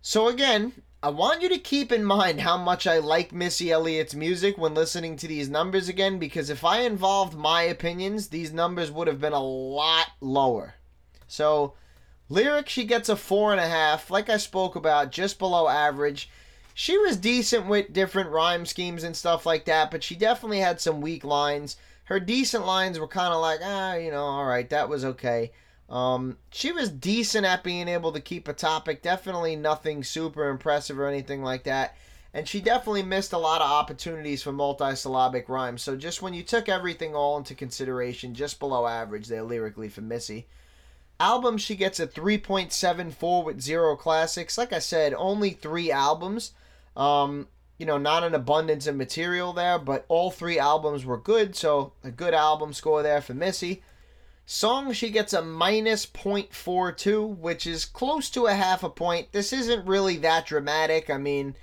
So, 0.00 0.28
again, 0.28 0.72
I 1.02 1.10
want 1.10 1.42
you 1.42 1.48
to 1.50 1.58
keep 1.58 1.92
in 1.92 2.04
mind 2.04 2.40
how 2.40 2.56
much 2.56 2.86
I 2.86 2.98
like 2.98 3.32
Missy 3.32 3.70
Elliott's 3.70 4.14
music 4.14 4.56
when 4.56 4.74
listening 4.74 5.16
to 5.16 5.26
these 5.26 5.48
numbers 5.48 5.88
again, 5.88 6.18
because 6.18 6.48
if 6.48 6.64
I 6.64 6.80
involved 6.80 7.34
my 7.34 7.62
opinions, 7.62 8.28
these 8.28 8.52
numbers 8.52 8.90
would 8.90 9.08
have 9.08 9.20
been 9.20 9.32
a 9.32 9.42
lot 9.42 10.06
lower. 10.20 10.76
So, 11.26 11.74
lyric, 12.28 12.68
she 12.68 12.84
gets 12.84 13.08
a 13.08 13.16
four 13.16 13.52
and 13.52 13.60
a 13.60 13.68
half, 13.68 14.10
like 14.10 14.28
I 14.28 14.36
spoke 14.36 14.76
about, 14.76 15.12
just 15.12 15.38
below 15.38 15.68
average. 15.68 16.28
She 16.74 16.98
was 16.98 17.16
decent 17.16 17.66
with 17.66 17.92
different 17.92 18.30
rhyme 18.30 18.66
schemes 18.66 19.02
and 19.02 19.16
stuff 19.16 19.46
like 19.46 19.64
that, 19.64 19.90
but 19.90 20.02
she 20.02 20.14
definitely 20.14 20.60
had 20.60 20.80
some 20.80 21.00
weak 21.00 21.24
lines. 21.24 21.76
Her 22.04 22.20
decent 22.20 22.66
lines 22.66 22.98
were 22.98 23.08
kind 23.08 23.32
of 23.32 23.40
like, 23.40 23.60
ah, 23.62 23.94
you 23.94 24.10
know, 24.10 24.24
all 24.24 24.44
right, 24.44 24.68
that 24.70 24.88
was 24.88 25.04
okay. 25.04 25.52
Um, 25.88 26.36
she 26.50 26.72
was 26.72 26.90
decent 26.90 27.46
at 27.46 27.64
being 27.64 27.88
able 27.88 28.12
to 28.12 28.20
keep 28.20 28.48
a 28.48 28.52
topic. 28.52 29.02
Definitely 29.02 29.56
nothing 29.56 30.02
super 30.04 30.48
impressive 30.48 30.98
or 30.98 31.08
anything 31.08 31.42
like 31.42 31.64
that. 31.64 31.96
And 32.34 32.46
she 32.46 32.60
definitely 32.60 33.02
missed 33.02 33.32
a 33.32 33.38
lot 33.38 33.62
of 33.62 33.70
opportunities 33.70 34.42
for 34.42 34.52
multisyllabic 34.52 35.48
rhymes. 35.48 35.82
So 35.82 35.96
just 35.96 36.20
when 36.20 36.34
you 36.34 36.42
took 36.42 36.68
everything 36.68 37.14
all 37.14 37.38
into 37.38 37.54
consideration, 37.54 38.34
just 38.34 38.58
below 38.58 38.86
average 38.86 39.28
there 39.28 39.42
lyrically 39.42 39.88
for 39.88 40.02
Missy. 40.02 40.46
Album, 41.18 41.56
she 41.56 41.76
gets 41.76 41.98
a 41.98 42.06
3.74 42.06 43.44
with 43.44 43.60
zero 43.60 43.96
classics. 43.96 44.58
Like 44.58 44.72
I 44.72 44.78
said, 44.78 45.14
only 45.14 45.50
three 45.50 45.90
albums. 45.90 46.52
Um, 46.96 47.48
you 47.78 47.86
know, 47.86 47.98
not 47.98 48.24
an 48.24 48.34
abundance 48.34 48.86
of 48.86 48.96
material 48.96 49.52
there, 49.52 49.78
but 49.78 50.04
all 50.08 50.30
three 50.30 50.58
albums 50.58 51.04
were 51.04 51.18
good, 51.18 51.54
so 51.54 51.92
a 52.02 52.10
good 52.10 52.34
album 52.34 52.72
score 52.72 53.02
there 53.02 53.20
for 53.20 53.34
Missy. 53.34 53.82
Song, 54.46 54.92
she 54.92 55.10
gets 55.10 55.32
a 55.32 55.42
minus 55.42 56.06
0.42, 56.06 57.36
which 57.38 57.66
is 57.66 57.84
close 57.84 58.30
to 58.30 58.46
a 58.46 58.54
half 58.54 58.84
a 58.84 58.88
point. 58.88 59.32
This 59.32 59.52
isn't 59.52 59.86
really 59.86 60.16
that 60.18 60.46
dramatic. 60.46 61.10
I 61.10 61.18
mean, 61.18 61.56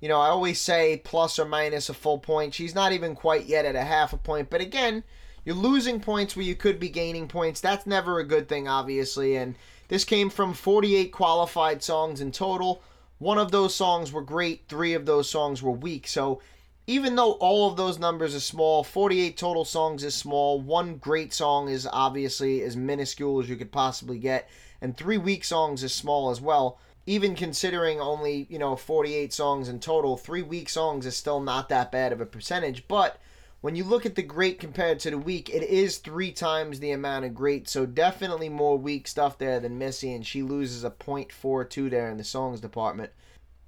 you 0.00 0.08
know, 0.08 0.20
I 0.20 0.28
always 0.28 0.60
say 0.60 1.00
plus 1.02 1.38
or 1.38 1.46
minus 1.46 1.88
a 1.88 1.94
full 1.94 2.18
point. 2.18 2.54
She's 2.54 2.74
not 2.74 2.92
even 2.92 3.14
quite 3.14 3.46
yet 3.46 3.64
at 3.64 3.74
a 3.74 3.82
half 3.82 4.12
a 4.12 4.18
point, 4.18 4.50
but 4.50 4.60
again, 4.60 5.02
you're 5.46 5.54
losing 5.54 6.00
points 6.00 6.34
where 6.34 6.44
you 6.44 6.56
could 6.56 6.80
be 6.80 6.88
gaining 6.88 7.28
points. 7.28 7.60
That's 7.60 7.86
never 7.86 8.18
a 8.18 8.26
good 8.26 8.48
thing, 8.48 8.66
obviously, 8.66 9.36
and 9.36 9.54
this 9.86 10.04
came 10.04 10.28
from 10.28 10.52
48 10.52 11.12
qualified 11.12 11.84
songs 11.84 12.20
in 12.20 12.32
total. 12.32 12.82
One 13.18 13.38
of 13.38 13.52
those 13.52 13.72
songs 13.72 14.12
were 14.12 14.22
great, 14.22 14.64
three 14.68 14.92
of 14.92 15.06
those 15.06 15.30
songs 15.30 15.62
were 15.62 15.70
weak. 15.70 16.08
So 16.08 16.42
even 16.88 17.14
though 17.14 17.34
all 17.34 17.70
of 17.70 17.76
those 17.76 17.96
numbers 17.96 18.34
are 18.34 18.40
small, 18.40 18.82
48 18.82 19.36
total 19.36 19.64
songs 19.64 20.02
is 20.02 20.16
small. 20.16 20.60
One 20.60 20.96
great 20.96 21.32
song 21.32 21.68
is 21.68 21.88
obviously 21.92 22.62
as 22.62 22.76
minuscule 22.76 23.40
as 23.40 23.48
you 23.48 23.54
could 23.54 23.70
possibly 23.70 24.18
get, 24.18 24.50
and 24.80 24.96
three 24.96 25.16
weak 25.16 25.44
songs 25.44 25.84
is 25.84 25.94
small 25.94 26.30
as 26.30 26.40
well. 26.40 26.80
Even 27.06 27.36
considering 27.36 28.00
only, 28.00 28.48
you 28.50 28.58
know, 28.58 28.74
48 28.74 29.32
songs 29.32 29.68
in 29.68 29.78
total, 29.78 30.16
three 30.16 30.42
weak 30.42 30.68
songs 30.68 31.06
is 31.06 31.16
still 31.16 31.38
not 31.38 31.68
that 31.68 31.92
bad 31.92 32.12
of 32.12 32.20
a 32.20 32.26
percentage. 32.26 32.88
But 32.88 33.20
when 33.66 33.74
you 33.74 33.82
look 33.82 34.06
at 34.06 34.14
the 34.14 34.22
great 34.22 34.60
compared 34.60 35.00
to 35.00 35.10
the 35.10 35.18
weak, 35.18 35.48
it 35.48 35.64
is 35.64 35.98
three 35.98 36.30
times 36.30 36.78
the 36.78 36.92
amount 36.92 37.24
of 37.24 37.34
great. 37.34 37.68
So 37.68 37.84
definitely 37.84 38.48
more 38.48 38.78
weak 38.78 39.08
stuff 39.08 39.38
there 39.38 39.58
than 39.58 39.76
Missy, 39.76 40.14
and 40.14 40.24
she 40.24 40.40
loses 40.40 40.84
a 40.84 40.90
0.42 40.92 41.90
there 41.90 42.08
in 42.08 42.16
the 42.16 42.22
songs 42.22 42.60
department. 42.60 43.10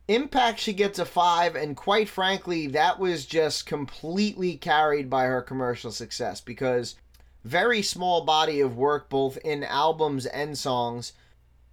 Impact, 0.07 0.61
she 0.61 0.73
gets 0.73 1.01
a 1.01 1.05
five, 1.05 1.57
and 1.57 1.77
quite 1.77 2.09
frankly, 2.09 2.69
that 2.69 3.01
was 3.01 3.27
just 3.27 3.67
completely 3.67 4.57
carried 4.57 5.11
by 5.11 5.25
her 5.25 5.43
commercial 5.43 5.91
success 5.91 6.41
because 6.41 6.95
very 7.43 7.83
small 7.83 8.25
body 8.25 8.61
of 8.61 8.77
work, 8.77 9.11
both 9.11 9.37
in 9.39 9.65
albums 9.65 10.27
and 10.27 10.57
songs. 10.57 11.13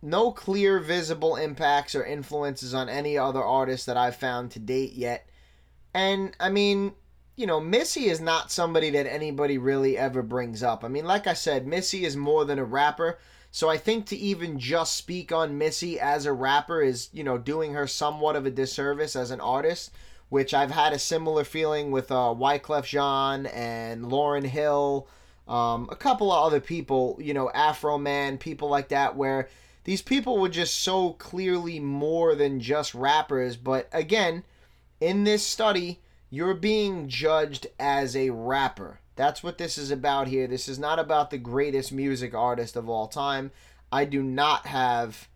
No 0.01 0.31
clear 0.31 0.79
visible 0.79 1.35
impacts 1.35 1.93
or 1.93 2.03
influences 2.03 2.73
on 2.73 2.89
any 2.89 3.19
other 3.19 3.43
artist 3.43 3.85
that 3.85 3.97
I've 3.97 4.15
found 4.15 4.49
to 4.49 4.59
date 4.59 4.93
yet. 4.93 5.29
And 5.93 6.35
I 6.39 6.49
mean, 6.49 6.93
you 7.35 7.45
know, 7.45 7.59
Missy 7.59 8.05
is 8.05 8.21
not 8.21 8.51
somebody 8.51 8.89
that 8.91 9.11
anybody 9.11 9.57
really 9.57 9.97
ever 9.97 10.21
brings 10.21 10.63
up. 10.63 10.83
I 10.83 10.87
mean, 10.87 11.05
like 11.05 11.27
I 11.27 11.33
said, 11.33 11.67
Missy 11.67 12.05
is 12.05 12.15
more 12.15 12.45
than 12.45 12.59
a 12.59 12.63
rapper. 12.63 13.17
So 13.51 13.69
I 13.69 13.77
think 13.77 14.05
to 14.07 14.17
even 14.17 14.59
just 14.59 14.95
speak 14.95 15.31
on 15.31 15.57
Missy 15.57 15.99
as 15.99 16.25
a 16.25 16.33
rapper 16.33 16.81
is, 16.81 17.09
you 17.13 17.23
know, 17.23 17.37
doing 17.37 17.73
her 17.73 17.87
somewhat 17.87 18.35
of 18.35 18.45
a 18.45 18.51
disservice 18.51 19.15
as 19.15 19.31
an 19.31 19.39
artist, 19.39 19.91
which 20.29 20.53
I've 20.53 20.71
had 20.71 20.93
a 20.93 20.99
similar 20.99 21.43
feeling 21.43 21.91
with 21.91 22.11
uh, 22.11 22.33
Wyclef 22.37 22.83
Jean 22.83 23.45
and 23.45 24.05
Lauryn 24.05 24.45
Hill, 24.45 25.07
um, 25.47 25.87
a 25.91 25.95
couple 25.95 26.31
of 26.31 26.45
other 26.45 26.59
people, 26.59 27.17
you 27.21 27.33
know, 27.33 27.49
Afroman, 27.55 28.39
people 28.39 28.67
like 28.67 28.89
that, 28.89 29.15
where 29.15 29.47
these 29.83 30.01
people 30.01 30.39
were 30.39 30.49
just 30.49 30.79
so 30.81 31.11
clearly 31.11 31.79
more 31.79 32.35
than 32.35 32.59
just 32.59 32.95
rappers. 32.95 33.55
But 33.55 33.87
again, 33.93 34.43
in 34.99 35.23
this 35.23 35.45
study, 35.45 35.99
you're 36.29 36.53
being 36.53 37.07
judged 37.07 37.67
as 37.79 38.15
a 38.15 38.29
rapper. 38.29 38.99
That's 39.15 39.41
what 39.41 39.57
this 39.57 39.77
is 39.77 39.91
about 39.91 40.27
here. 40.27 40.47
This 40.47 40.67
is 40.67 40.77
not 40.77 40.99
about 40.99 41.29
the 41.29 41.37
greatest 41.37 41.91
music 41.91 42.33
artist 42.33 42.75
of 42.75 42.89
all 42.89 43.07
time. 43.07 43.51
I 43.91 44.05
do 44.05 44.21
not 44.21 44.65
have 44.67 45.29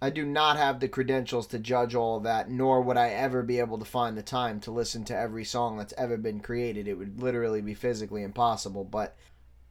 I 0.00 0.10
do 0.10 0.24
not 0.24 0.56
have 0.56 0.78
the 0.78 0.86
credentials 0.86 1.48
to 1.48 1.58
judge 1.58 1.96
all 1.96 2.20
that, 2.20 2.48
nor 2.48 2.80
would 2.80 2.96
I 2.96 3.08
ever 3.08 3.42
be 3.42 3.58
able 3.58 3.78
to 3.78 3.84
find 3.84 4.16
the 4.16 4.22
time 4.22 4.60
to 4.60 4.70
listen 4.70 5.04
to 5.06 5.16
every 5.16 5.44
song 5.44 5.76
that's 5.76 5.94
ever 5.98 6.16
been 6.16 6.38
created. 6.38 6.86
It 6.86 6.94
would 6.94 7.20
literally 7.20 7.60
be 7.60 7.74
physically 7.74 8.22
impossible, 8.22 8.84
but 8.84 9.16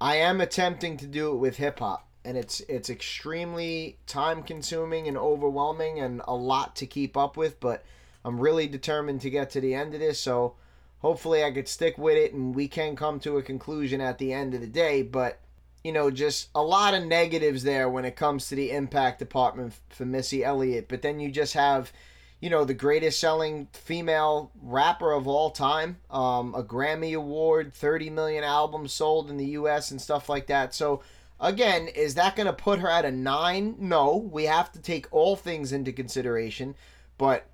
I 0.02 0.18
am 0.18 0.42
attempting 0.42 0.98
to 0.98 1.08
do 1.08 1.32
it 1.32 1.38
with 1.38 1.56
hip 1.56 1.80
hop, 1.80 2.10
and 2.26 2.38
it's 2.38 2.60
it's 2.68 2.90
extremely 2.90 4.00
time 4.06 4.44
consuming 4.44 5.08
and 5.08 5.18
overwhelming 5.18 6.00
and 6.02 6.22
a 6.28 6.36
lot 6.36 6.76
to 6.78 6.86
keep 6.86 7.16
up 7.16 7.38
with, 7.38 7.62
but 7.62 7.86
I'm 8.28 8.42
really 8.42 8.68
determined 8.68 9.22
to 9.22 9.30
get 9.30 9.50
to 9.52 9.62
the 9.62 9.74
end 9.74 9.94
of 9.94 10.02
this, 10.02 10.20
so 10.20 10.56
hopefully 11.00 11.44
I 11.44 11.52
could 11.52 11.70
stick 11.70 11.98
with 11.98 12.18
it 12.18 12.34
and 12.34 12.54
we 12.54 12.68
can 12.68 12.96
come 12.98 13.22
to 13.22 13.38
a 13.38 13.44
conclusion 13.44 14.02
at 14.02 14.18
the 14.18 14.34
end 14.34 14.54
of 14.54 14.60
the 14.60 14.68
day. 14.68 15.02
But, 15.02 15.40
you 15.82 15.94
know, 15.94 16.12
just 16.12 16.50
a 16.54 16.62
lot 16.62 16.94
of 16.94 17.06
negatives 17.06 17.64
there 17.64 17.90
when 17.90 18.04
it 18.04 18.18
comes 18.18 18.50
to 18.50 18.56
the 18.56 18.72
impact 18.72 19.20
department 19.20 19.76
for 19.90 20.06
Missy 20.06 20.44
Elliott. 20.44 20.90
But 20.90 21.02
then 21.02 21.22
you 21.22 21.32
just 21.32 21.54
have, 21.54 21.94
you 22.42 22.50
know, 22.50 22.66
the 22.66 22.74
greatest 22.74 23.20
selling 23.20 23.70
female 23.72 24.52
rapper 24.62 25.14
of 25.14 25.26
all 25.26 25.50
time, 25.50 25.98
um, 26.12 26.54
a 26.54 26.64
Grammy 26.64 27.16
Award, 27.16 27.74
30 27.74 28.10
million 28.10 28.44
albums 28.44 28.92
sold 28.92 29.30
in 29.30 29.38
the 29.38 29.52
US 29.52 29.90
and 29.92 30.02
stuff 30.02 30.28
like 30.28 30.48
that. 30.48 30.76
So, 30.76 31.02
again, 31.40 31.88
is 31.88 32.16
that 32.16 32.36
going 32.36 32.48
to 32.48 32.54
put 32.54 32.80
her 32.80 32.90
at 32.90 33.06
a 33.06 33.12
nine? 33.12 33.78
No, 33.80 34.18
we 34.18 34.44
have 34.46 34.72
to 34.74 34.82
take 34.82 35.08
all 35.12 35.38
things 35.38 35.72
into 35.72 35.94
consideration. 35.94 36.76
But, 37.18 37.48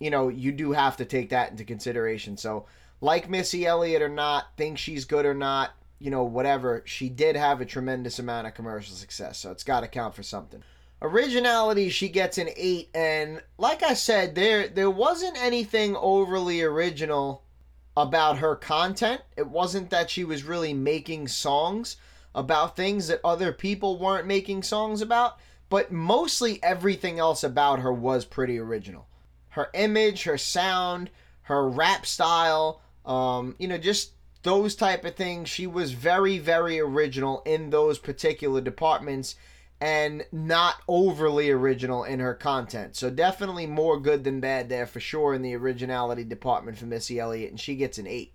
you 0.00 0.10
know, 0.10 0.28
you 0.28 0.50
do 0.50 0.72
have 0.72 0.96
to 0.96 1.04
take 1.04 1.30
that 1.30 1.50
into 1.50 1.64
consideration. 1.64 2.36
So, 2.36 2.66
like 3.00 3.30
Missy 3.30 3.66
Elliott 3.66 4.02
or 4.02 4.08
not, 4.08 4.56
think 4.56 4.76
she's 4.76 5.04
good 5.04 5.24
or 5.24 5.34
not, 5.34 5.70
you 6.00 6.10
know, 6.10 6.24
whatever, 6.24 6.82
she 6.86 7.08
did 7.08 7.36
have 7.36 7.60
a 7.60 7.66
tremendous 7.66 8.18
amount 8.18 8.46
of 8.46 8.54
commercial 8.54 8.96
success, 8.96 9.38
so 9.38 9.52
it's 9.52 9.64
got 9.64 9.80
to 9.80 9.88
count 9.88 10.14
for 10.14 10.22
something. 10.22 10.62
Originality, 11.02 11.88
she 11.90 12.08
gets 12.08 12.38
an 12.38 12.48
eight, 12.56 12.88
and 12.94 13.42
like 13.58 13.82
I 13.82 13.94
said, 13.94 14.34
there 14.34 14.68
there 14.68 14.90
wasn't 14.90 15.40
anything 15.42 15.96
overly 15.96 16.62
original 16.62 17.42
about 17.96 18.38
her 18.38 18.56
content. 18.56 19.20
It 19.36 19.48
wasn't 19.48 19.90
that 19.90 20.10
she 20.10 20.24
was 20.24 20.44
really 20.44 20.74
making 20.74 21.28
songs 21.28 21.96
about 22.34 22.76
things 22.76 23.08
that 23.08 23.20
other 23.24 23.52
people 23.52 23.98
weren't 23.98 24.26
making 24.26 24.62
songs 24.62 25.02
about, 25.02 25.38
but 25.68 25.90
mostly 25.92 26.62
everything 26.62 27.18
else 27.18 27.42
about 27.42 27.80
her 27.80 27.92
was 27.92 28.24
pretty 28.24 28.58
original. 28.58 29.06
Her 29.50 29.68
image, 29.74 30.24
her 30.24 30.38
sound, 30.38 31.10
her 31.42 31.68
rap 31.68 32.06
style, 32.06 32.80
um, 33.04 33.56
you 33.58 33.68
know, 33.68 33.78
just 33.78 34.12
those 34.42 34.74
type 34.74 35.04
of 35.04 35.16
things. 35.16 35.48
She 35.48 35.66
was 35.66 35.92
very, 35.92 36.38
very 36.38 36.80
original 36.80 37.42
in 37.44 37.70
those 37.70 37.98
particular 37.98 38.60
departments 38.60 39.36
and 39.80 40.24
not 40.30 40.76
overly 40.88 41.50
original 41.50 42.04
in 42.04 42.20
her 42.20 42.34
content. 42.34 42.96
So 42.96 43.08
definitely 43.08 43.66
more 43.66 43.98
good 43.98 44.24
than 44.24 44.40
bad 44.40 44.68
there 44.68 44.86
for 44.86 45.00
sure 45.00 45.34
in 45.34 45.42
the 45.42 45.56
originality 45.56 46.24
department 46.24 46.76
for 46.76 46.86
Missy 46.86 47.18
Elliott, 47.18 47.50
and 47.50 47.60
she 47.60 47.76
gets 47.76 47.96
an 47.96 48.06
8. 48.06 48.34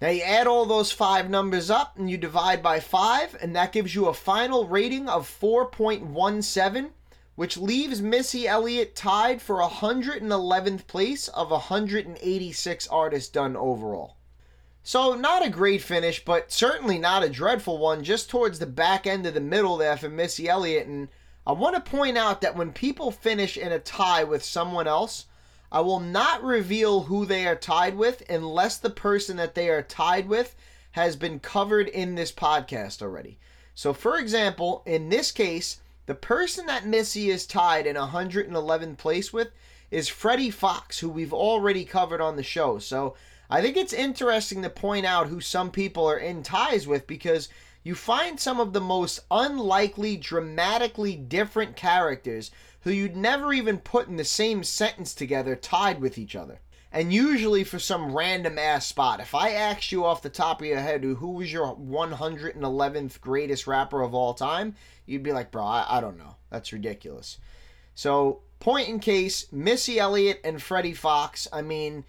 Now 0.00 0.08
you 0.08 0.22
add 0.22 0.46
all 0.46 0.66
those 0.66 0.90
five 0.90 1.30
numbers 1.30 1.70
up 1.70 1.96
and 1.96 2.10
you 2.10 2.16
divide 2.16 2.62
by 2.62 2.80
5, 2.80 3.36
and 3.40 3.54
that 3.54 3.72
gives 3.72 3.94
you 3.94 4.06
a 4.06 4.14
final 4.14 4.66
rating 4.66 5.08
of 5.08 5.28
4.17, 5.28 6.90
which 7.40 7.56
leaves 7.56 8.02
Missy 8.02 8.46
Elliott 8.46 8.94
tied 8.94 9.40
for 9.40 9.62
111th 9.62 10.86
place 10.86 11.26
of 11.28 11.50
186 11.50 12.88
artists 12.88 13.30
done 13.30 13.56
overall. 13.56 14.18
So, 14.82 15.14
not 15.14 15.46
a 15.46 15.48
great 15.48 15.80
finish, 15.80 16.22
but 16.22 16.52
certainly 16.52 16.98
not 16.98 17.22
a 17.22 17.30
dreadful 17.30 17.78
one, 17.78 18.04
just 18.04 18.28
towards 18.28 18.58
the 18.58 18.66
back 18.66 19.06
end 19.06 19.24
of 19.24 19.32
the 19.32 19.40
middle 19.40 19.78
there 19.78 19.96
for 19.96 20.10
Missy 20.10 20.50
Elliott. 20.50 20.86
And 20.86 21.08
I 21.46 21.52
want 21.52 21.82
to 21.82 21.90
point 21.90 22.18
out 22.18 22.42
that 22.42 22.56
when 22.56 22.74
people 22.74 23.10
finish 23.10 23.56
in 23.56 23.72
a 23.72 23.78
tie 23.78 24.22
with 24.22 24.44
someone 24.44 24.86
else, 24.86 25.24
I 25.72 25.80
will 25.80 26.00
not 26.00 26.44
reveal 26.44 27.04
who 27.04 27.24
they 27.24 27.46
are 27.46 27.56
tied 27.56 27.96
with 27.96 28.22
unless 28.28 28.76
the 28.76 28.90
person 28.90 29.38
that 29.38 29.54
they 29.54 29.70
are 29.70 29.80
tied 29.80 30.28
with 30.28 30.54
has 30.90 31.16
been 31.16 31.40
covered 31.40 31.88
in 31.88 32.16
this 32.16 32.32
podcast 32.32 33.00
already. 33.00 33.38
So, 33.74 33.94
for 33.94 34.18
example, 34.18 34.82
in 34.84 35.08
this 35.08 35.32
case, 35.32 35.78
the 36.10 36.14
person 36.16 36.66
that 36.66 36.84
Missy 36.84 37.30
is 37.30 37.46
tied 37.46 37.86
in 37.86 37.94
111th 37.94 38.98
place 38.98 39.32
with 39.32 39.52
is 39.92 40.08
Freddie 40.08 40.50
Foxxx, 40.50 40.98
who 40.98 41.08
we've 41.08 41.32
already 41.32 41.84
covered 41.84 42.20
on 42.20 42.34
the 42.34 42.42
show. 42.42 42.80
So, 42.80 43.14
I 43.48 43.62
think 43.62 43.76
it's 43.76 43.92
interesting 43.92 44.60
to 44.62 44.70
point 44.70 45.06
out 45.06 45.28
who 45.28 45.40
some 45.40 45.70
people 45.70 46.10
are 46.10 46.18
in 46.18 46.42
ties 46.42 46.84
with 46.84 47.06
because 47.06 47.48
you 47.84 47.94
find 47.94 48.40
some 48.40 48.58
of 48.58 48.72
the 48.72 48.80
most 48.80 49.20
unlikely, 49.30 50.16
dramatically 50.16 51.14
different 51.14 51.76
characters 51.76 52.50
who 52.80 52.90
you'd 52.90 53.14
never 53.14 53.52
even 53.52 53.78
put 53.78 54.08
in 54.08 54.16
the 54.16 54.24
same 54.24 54.64
sentence 54.64 55.14
together 55.14 55.54
tied 55.54 56.00
with 56.00 56.18
each 56.18 56.34
other. 56.34 56.58
And 56.90 57.12
usually 57.12 57.62
for 57.62 57.78
some 57.78 58.16
random 58.16 58.58
ass 58.58 58.84
spot. 58.84 59.20
If 59.20 59.32
I 59.32 59.50
asked 59.52 59.92
you 59.92 60.04
off 60.04 60.22
the 60.22 60.28
top 60.28 60.60
of 60.60 60.66
your 60.66 60.80
head 60.80 61.04
who 61.04 61.30
was 61.30 61.52
your 61.52 61.76
111th 61.76 63.20
greatest 63.20 63.68
rapper 63.68 64.02
of 64.02 64.12
all 64.12 64.34
time, 64.34 64.74
you'd 65.10 65.22
be 65.22 65.32
like, 65.32 65.50
bro, 65.50 65.64
I, 65.64 65.98
I 65.98 66.00
don't 66.00 66.18
know. 66.18 66.36
That's 66.50 66.72
ridiculous. 66.72 67.38
So, 67.94 68.40
point 68.60 68.88
in 68.88 69.00
case, 69.00 69.50
Missy 69.52 69.98
Elliott 69.98 70.40
and 70.44 70.62
Freddie 70.62 70.94
Foxxx, 70.94 71.48
I 71.52 71.62
mean, 71.62 72.04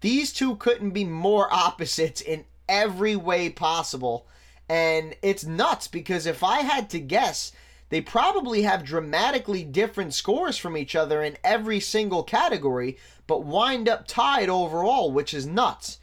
these 0.00 0.32
two 0.32 0.56
couldn't 0.56 0.90
be 0.90 1.04
more 1.04 1.52
opposites 1.52 2.20
in 2.20 2.44
every 2.68 3.16
way 3.16 3.50
possible. 3.50 4.26
And 4.68 5.16
it's 5.22 5.44
nuts 5.44 5.88
because 5.88 6.26
if 6.26 6.42
I 6.42 6.60
had 6.60 6.90
to 6.90 7.00
guess, 7.00 7.52
they 7.88 8.00
probably 8.00 8.62
have 8.62 8.84
dramatically 8.84 9.64
different 9.64 10.14
scores 10.14 10.56
from 10.56 10.76
each 10.76 10.96
other 10.96 11.22
in 11.22 11.36
every 11.44 11.78
single 11.78 12.22
category, 12.22 12.96
but 13.26 13.44
wind 13.44 13.88
up 13.88 14.06
tied 14.06 14.48
overall, 14.48 15.12
which 15.12 15.34
is 15.34 15.46
nuts. 15.46 15.98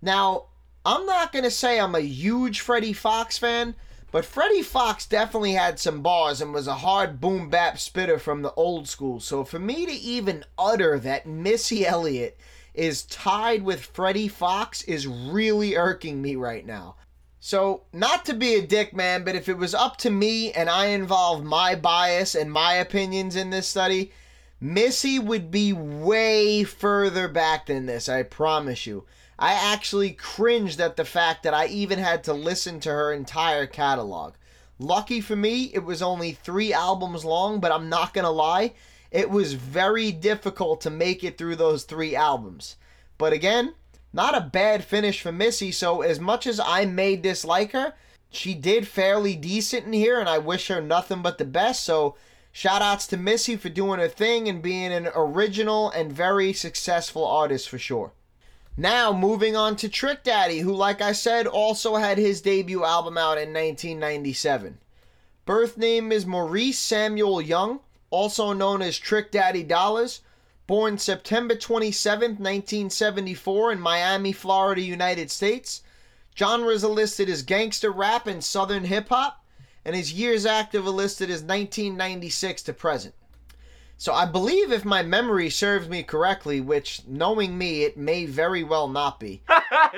Now, 0.00 0.44
I'm 0.86 1.06
not 1.06 1.32
going 1.32 1.44
to 1.44 1.50
say 1.50 1.80
I'm 1.80 1.94
a 1.94 2.00
huge 2.00 2.60
Freddie 2.60 2.92
Foxxx 2.92 3.38
fan, 3.38 3.74
but 4.14 4.24
Freddie 4.24 4.62
Foxxx 4.62 5.06
definitely 5.06 5.54
had 5.54 5.80
some 5.80 6.00
bars 6.00 6.40
and 6.40 6.54
was 6.54 6.68
a 6.68 6.74
hard 6.74 7.20
boom 7.20 7.50
bap 7.50 7.80
spitter 7.80 8.16
from 8.16 8.42
the 8.42 8.54
old 8.54 8.86
school. 8.86 9.18
So 9.18 9.42
for 9.42 9.58
me 9.58 9.86
to 9.86 9.92
even 9.92 10.44
utter 10.56 11.00
that 11.00 11.26
Missy 11.26 11.84
Elliott 11.84 12.38
is 12.74 13.02
tied 13.02 13.64
with 13.64 13.84
Freddie 13.84 14.28
Foxxx 14.28 14.82
is 14.84 15.08
really 15.08 15.76
irking 15.76 16.22
me 16.22 16.36
right 16.36 16.64
now. 16.64 16.94
So, 17.40 17.82
not 17.92 18.24
to 18.26 18.34
be 18.34 18.54
a 18.54 18.64
dick, 18.64 18.94
man, 18.94 19.24
but 19.24 19.34
if 19.34 19.48
it 19.48 19.58
was 19.58 19.74
up 19.74 19.96
to 19.98 20.10
me 20.10 20.52
and 20.52 20.70
I 20.70 20.86
involved 20.86 21.44
my 21.44 21.74
bias 21.74 22.36
and 22.36 22.52
my 22.52 22.74
opinions 22.74 23.34
in 23.34 23.50
this 23.50 23.66
study, 23.66 24.12
Missy 24.60 25.18
would 25.18 25.50
be 25.50 25.72
way 25.72 26.62
further 26.62 27.26
back 27.26 27.66
than 27.66 27.86
this, 27.86 28.08
I 28.08 28.22
promise 28.22 28.86
you. 28.86 29.06
I 29.38 29.52
actually 29.52 30.12
cringed 30.12 30.80
at 30.80 30.96
the 30.96 31.04
fact 31.04 31.42
that 31.42 31.54
I 31.54 31.66
even 31.66 31.98
had 31.98 32.24
to 32.24 32.32
listen 32.32 32.80
to 32.80 32.90
her 32.90 33.12
entire 33.12 33.66
catalog. 33.66 34.34
Lucky 34.78 35.20
for 35.20 35.36
me, 35.36 35.70
it 35.72 35.84
was 35.84 36.02
only 36.02 36.32
three 36.32 36.72
albums 36.72 37.24
long, 37.24 37.60
but 37.60 37.72
I'm 37.72 37.88
not 37.88 38.14
gonna 38.14 38.30
lie, 38.30 38.72
it 39.10 39.30
was 39.30 39.52
very 39.52 40.10
difficult 40.10 40.80
to 40.80 40.90
make 40.90 41.22
it 41.22 41.38
through 41.38 41.56
those 41.56 41.84
three 41.84 42.16
albums. 42.16 42.76
But 43.16 43.32
again, 43.32 43.74
not 44.12 44.36
a 44.36 44.40
bad 44.40 44.84
finish 44.84 45.20
for 45.20 45.32
Missy. 45.32 45.72
So 45.72 46.02
as 46.02 46.20
much 46.20 46.46
as 46.46 46.60
I 46.60 46.84
may 46.84 47.16
dislike 47.16 47.72
her, 47.72 47.94
she 48.30 48.54
did 48.54 48.88
fairly 48.88 49.36
decent 49.36 49.86
in 49.86 49.92
here, 49.92 50.18
and 50.18 50.28
I 50.28 50.38
wish 50.38 50.68
her 50.68 50.80
nothing 50.80 51.22
but 51.22 51.38
the 51.38 51.44
best. 51.44 51.84
So 51.84 52.16
shout 52.50 52.82
outs 52.82 53.06
to 53.08 53.16
Missy 53.16 53.56
for 53.56 53.68
doing 53.68 54.00
her 54.00 54.08
thing 54.08 54.48
and 54.48 54.60
being 54.60 54.92
an 54.92 55.08
original 55.14 55.90
and 55.90 56.12
very 56.12 56.52
successful 56.52 57.24
artist 57.24 57.68
for 57.68 57.78
sure. 57.78 58.12
Now, 58.76 59.12
moving 59.12 59.54
on 59.54 59.76
to 59.76 59.88
Trick 59.88 60.24
Daddy, 60.24 60.58
who, 60.58 60.74
like 60.74 61.00
I 61.00 61.12
said, 61.12 61.46
also 61.46 61.94
had 61.94 62.18
his 62.18 62.40
debut 62.40 62.84
album 62.84 63.16
out 63.16 63.38
in 63.38 63.52
1997. 63.52 64.78
Birth 65.46 65.78
name 65.78 66.10
is 66.10 66.26
Maurice 66.26 66.78
Samuel 66.78 67.40
Young, 67.40 67.80
also 68.10 68.52
known 68.52 68.82
as 68.82 68.98
Trick 68.98 69.30
Daddy 69.30 69.62
Dollars. 69.62 70.22
Born 70.66 70.98
September 70.98 71.54
27, 71.54 72.30
1974, 72.32 73.72
in 73.72 73.80
Miami, 73.80 74.32
Florida, 74.32 74.80
United 74.80 75.30
States. 75.30 75.82
Genres 76.36 76.82
are 76.82 76.88
listed 76.88 77.28
as 77.28 77.42
gangster 77.42 77.92
rap 77.92 78.26
and 78.26 78.42
southern 78.42 78.86
hip 78.86 79.08
hop, 79.10 79.44
and 79.84 79.94
his 79.94 80.14
years 80.14 80.44
active 80.46 80.84
are 80.84 80.90
listed 80.90 81.28
as 81.28 81.42
1996 81.42 82.62
to 82.62 82.72
present. 82.72 83.14
So 83.96 84.12
I 84.12 84.26
believe 84.26 84.72
if 84.72 84.84
my 84.84 85.02
memory 85.02 85.50
serves 85.50 85.88
me 85.88 86.02
correctly, 86.02 86.60
which 86.60 87.02
knowing 87.06 87.56
me, 87.56 87.84
it 87.84 87.96
may 87.96 88.26
very 88.26 88.64
well 88.64 88.88
not 88.88 89.20
be. 89.20 89.42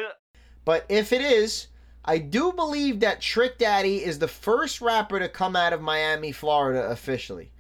but 0.65 0.85
if 0.89 1.13
it 1.13 1.23
is, 1.23 1.69
I 2.05 2.19
do 2.19 2.53
believe 2.53 3.01
that 3.01 3.21
Trick 3.21 3.59
Daddy 3.59 4.05
is 4.05 4.19
the 4.19 4.29
first 4.29 4.81
rapper 4.81 5.19
to 5.19 5.29
come 5.29 5.57
out 5.57 5.73
of 5.73 5.81
Miami, 5.81 6.31
Florida 6.31 6.89
officially. 6.89 7.51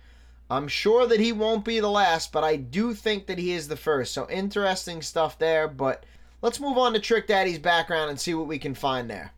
I'm 0.49 0.68
sure 0.68 1.07
that 1.07 1.18
he 1.18 1.33
won't 1.33 1.64
be 1.64 1.81
the 1.81 1.90
last, 1.90 2.31
but 2.31 2.44
I 2.44 2.55
do 2.55 2.94
think 2.94 3.27
that 3.27 3.38
he 3.38 3.51
is 3.51 3.66
the 3.66 3.77
first. 3.77 4.14
So 4.14 4.29
interesting 4.31 5.03
stuff 5.03 5.38
there. 5.38 5.66
But 5.66 6.05
let's 6.42 6.61
move 6.61 6.79
on 6.79 6.92
to 6.92 7.01
Trick 7.01 7.27
Daddy's 7.27 7.59
background 7.59 8.11
and 8.11 8.20
see 8.20 8.35
what 8.35 8.46
we 8.46 8.59
can 8.59 8.75
find 8.75 9.11
there. 9.11 9.33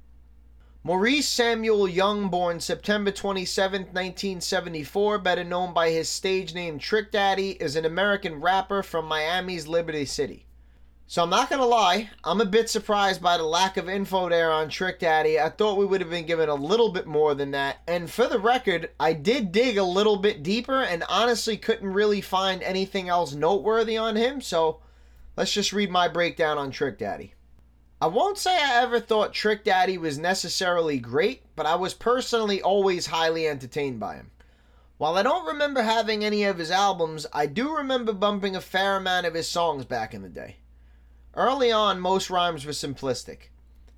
Maurice 0.84 1.28
Samuel 1.28 1.88
Young, 1.88 2.28
born 2.28 2.60
September 2.60 3.10
27, 3.10 3.80
1974, 3.82 5.18
better 5.18 5.42
known 5.42 5.74
by 5.74 5.90
his 5.90 6.08
stage 6.08 6.54
name 6.54 6.78
Trick 6.78 7.10
Daddy, 7.10 7.50
is 7.60 7.74
an 7.74 7.84
American 7.84 8.40
rapper 8.40 8.84
from 8.84 9.04
Miami's 9.04 9.66
Liberty 9.66 10.04
City. 10.04 10.46
So 11.08 11.24
I'm 11.24 11.30
not 11.30 11.50
gonna 11.50 11.66
lie, 11.66 12.10
I'm 12.22 12.40
a 12.40 12.46
bit 12.46 12.70
surprised 12.70 13.20
by 13.20 13.36
the 13.36 13.42
lack 13.42 13.76
of 13.76 13.88
info 13.88 14.28
there 14.28 14.52
on 14.52 14.68
Trick 14.68 15.00
Daddy. 15.00 15.40
I 15.40 15.48
thought 15.48 15.78
we 15.78 15.84
would 15.84 16.00
have 16.00 16.10
been 16.10 16.26
given 16.26 16.48
a 16.48 16.54
little 16.54 16.92
bit 16.92 17.08
more 17.08 17.34
than 17.34 17.50
that. 17.50 17.78
And 17.88 18.08
for 18.08 18.28
the 18.28 18.38
record, 18.38 18.90
I 19.00 19.14
did 19.14 19.50
dig 19.50 19.78
a 19.78 19.84
little 19.84 20.16
bit 20.16 20.44
deeper 20.44 20.82
and 20.82 21.02
honestly 21.08 21.56
couldn't 21.56 21.92
really 21.92 22.20
find 22.20 22.62
anything 22.62 23.08
else 23.08 23.34
noteworthy 23.34 23.96
on 23.96 24.14
him. 24.14 24.40
So 24.40 24.78
let's 25.36 25.52
just 25.52 25.72
read 25.72 25.90
my 25.90 26.06
breakdown 26.06 26.56
on 26.56 26.70
Trick 26.70 26.98
Daddy. 26.98 27.34
I 28.00 28.06
won't 28.06 28.38
say 28.38 28.56
I 28.56 28.80
ever 28.80 29.00
thought 29.00 29.32
Trick 29.32 29.64
Daddy 29.64 29.98
was 29.98 30.18
necessarily 30.18 31.00
great, 31.00 31.42
but 31.56 31.66
I 31.66 31.74
was 31.74 31.94
personally 31.94 32.62
always 32.62 33.06
highly 33.06 33.48
entertained 33.48 33.98
by 33.98 34.14
him. 34.14 34.30
While 34.98 35.16
I 35.16 35.24
don't 35.24 35.46
remember 35.46 35.82
having 35.82 36.24
any 36.24 36.44
of 36.44 36.58
his 36.58 36.70
albums, 36.70 37.26
I 37.32 37.46
do 37.46 37.76
remember 37.76 38.12
bumping 38.12 38.54
a 38.54 38.60
fair 38.60 38.96
amount 38.96 39.26
of 39.26 39.34
his 39.34 39.48
songs 39.48 39.84
back 39.84 40.14
in 40.14 40.22
the 40.22 40.28
day. 40.28 40.58
Early 41.34 41.72
on, 41.72 41.98
most 41.98 42.30
rhymes 42.30 42.64
were 42.64 42.70
simplistic. 42.70 43.50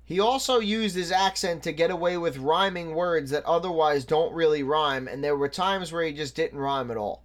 He 0.03 0.19
also 0.19 0.59
used 0.59 0.95
his 0.95 1.11
accent 1.11 1.61
to 1.63 1.71
get 1.71 1.91
away 1.91 2.17
with 2.17 2.37
rhyming 2.37 2.95
words 2.95 3.29
that 3.29 3.45
otherwise 3.45 4.03
don't 4.03 4.33
really 4.33 4.63
rhyme, 4.63 5.07
and 5.07 5.23
there 5.23 5.37
were 5.37 5.47
times 5.47 5.91
where 5.91 6.03
he 6.03 6.11
just 6.11 6.35
didn't 6.35 6.57
rhyme 6.57 6.89
at 6.89 6.97
all. 6.97 7.23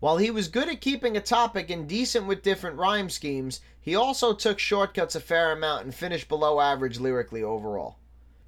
While 0.00 0.18
he 0.18 0.30
was 0.30 0.46
good 0.46 0.68
at 0.68 0.80
keeping 0.80 1.16
a 1.16 1.20
topic 1.20 1.70
and 1.70 1.88
decent 1.88 2.26
with 2.26 2.42
different 2.42 2.76
rhyme 2.76 3.10
schemes, 3.10 3.60
he 3.80 3.96
also 3.96 4.32
took 4.32 4.60
shortcuts 4.60 5.16
a 5.16 5.20
fair 5.20 5.50
amount 5.50 5.84
and 5.84 5.94
finished 5.94 6.28
below 6.28 6.60
average 6.60 7.00
lyrically 7.00 7.42
overall. 7.42 7.96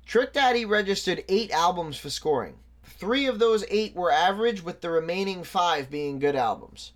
Trick 0.07 0.33
Daddy 0.33 0.65
registered 0.65 1.25
eight 1.29 1.51
albums 1.51 1.97
for 1.97 2.09
scoring. 2.09 2.59
Three 2.85 3.27
of 3.27 3.41
those 3.41 3.65
eight 3.69 3.97
were 3.97 4.13
average, 4.13 4.63
with 4.63 4.81
the 4.81 4.91
remaining 4.91 5.43
five 5.43 5.91
being 5.91 6.21
good 6.21 6.37
albums. 6.37 6.93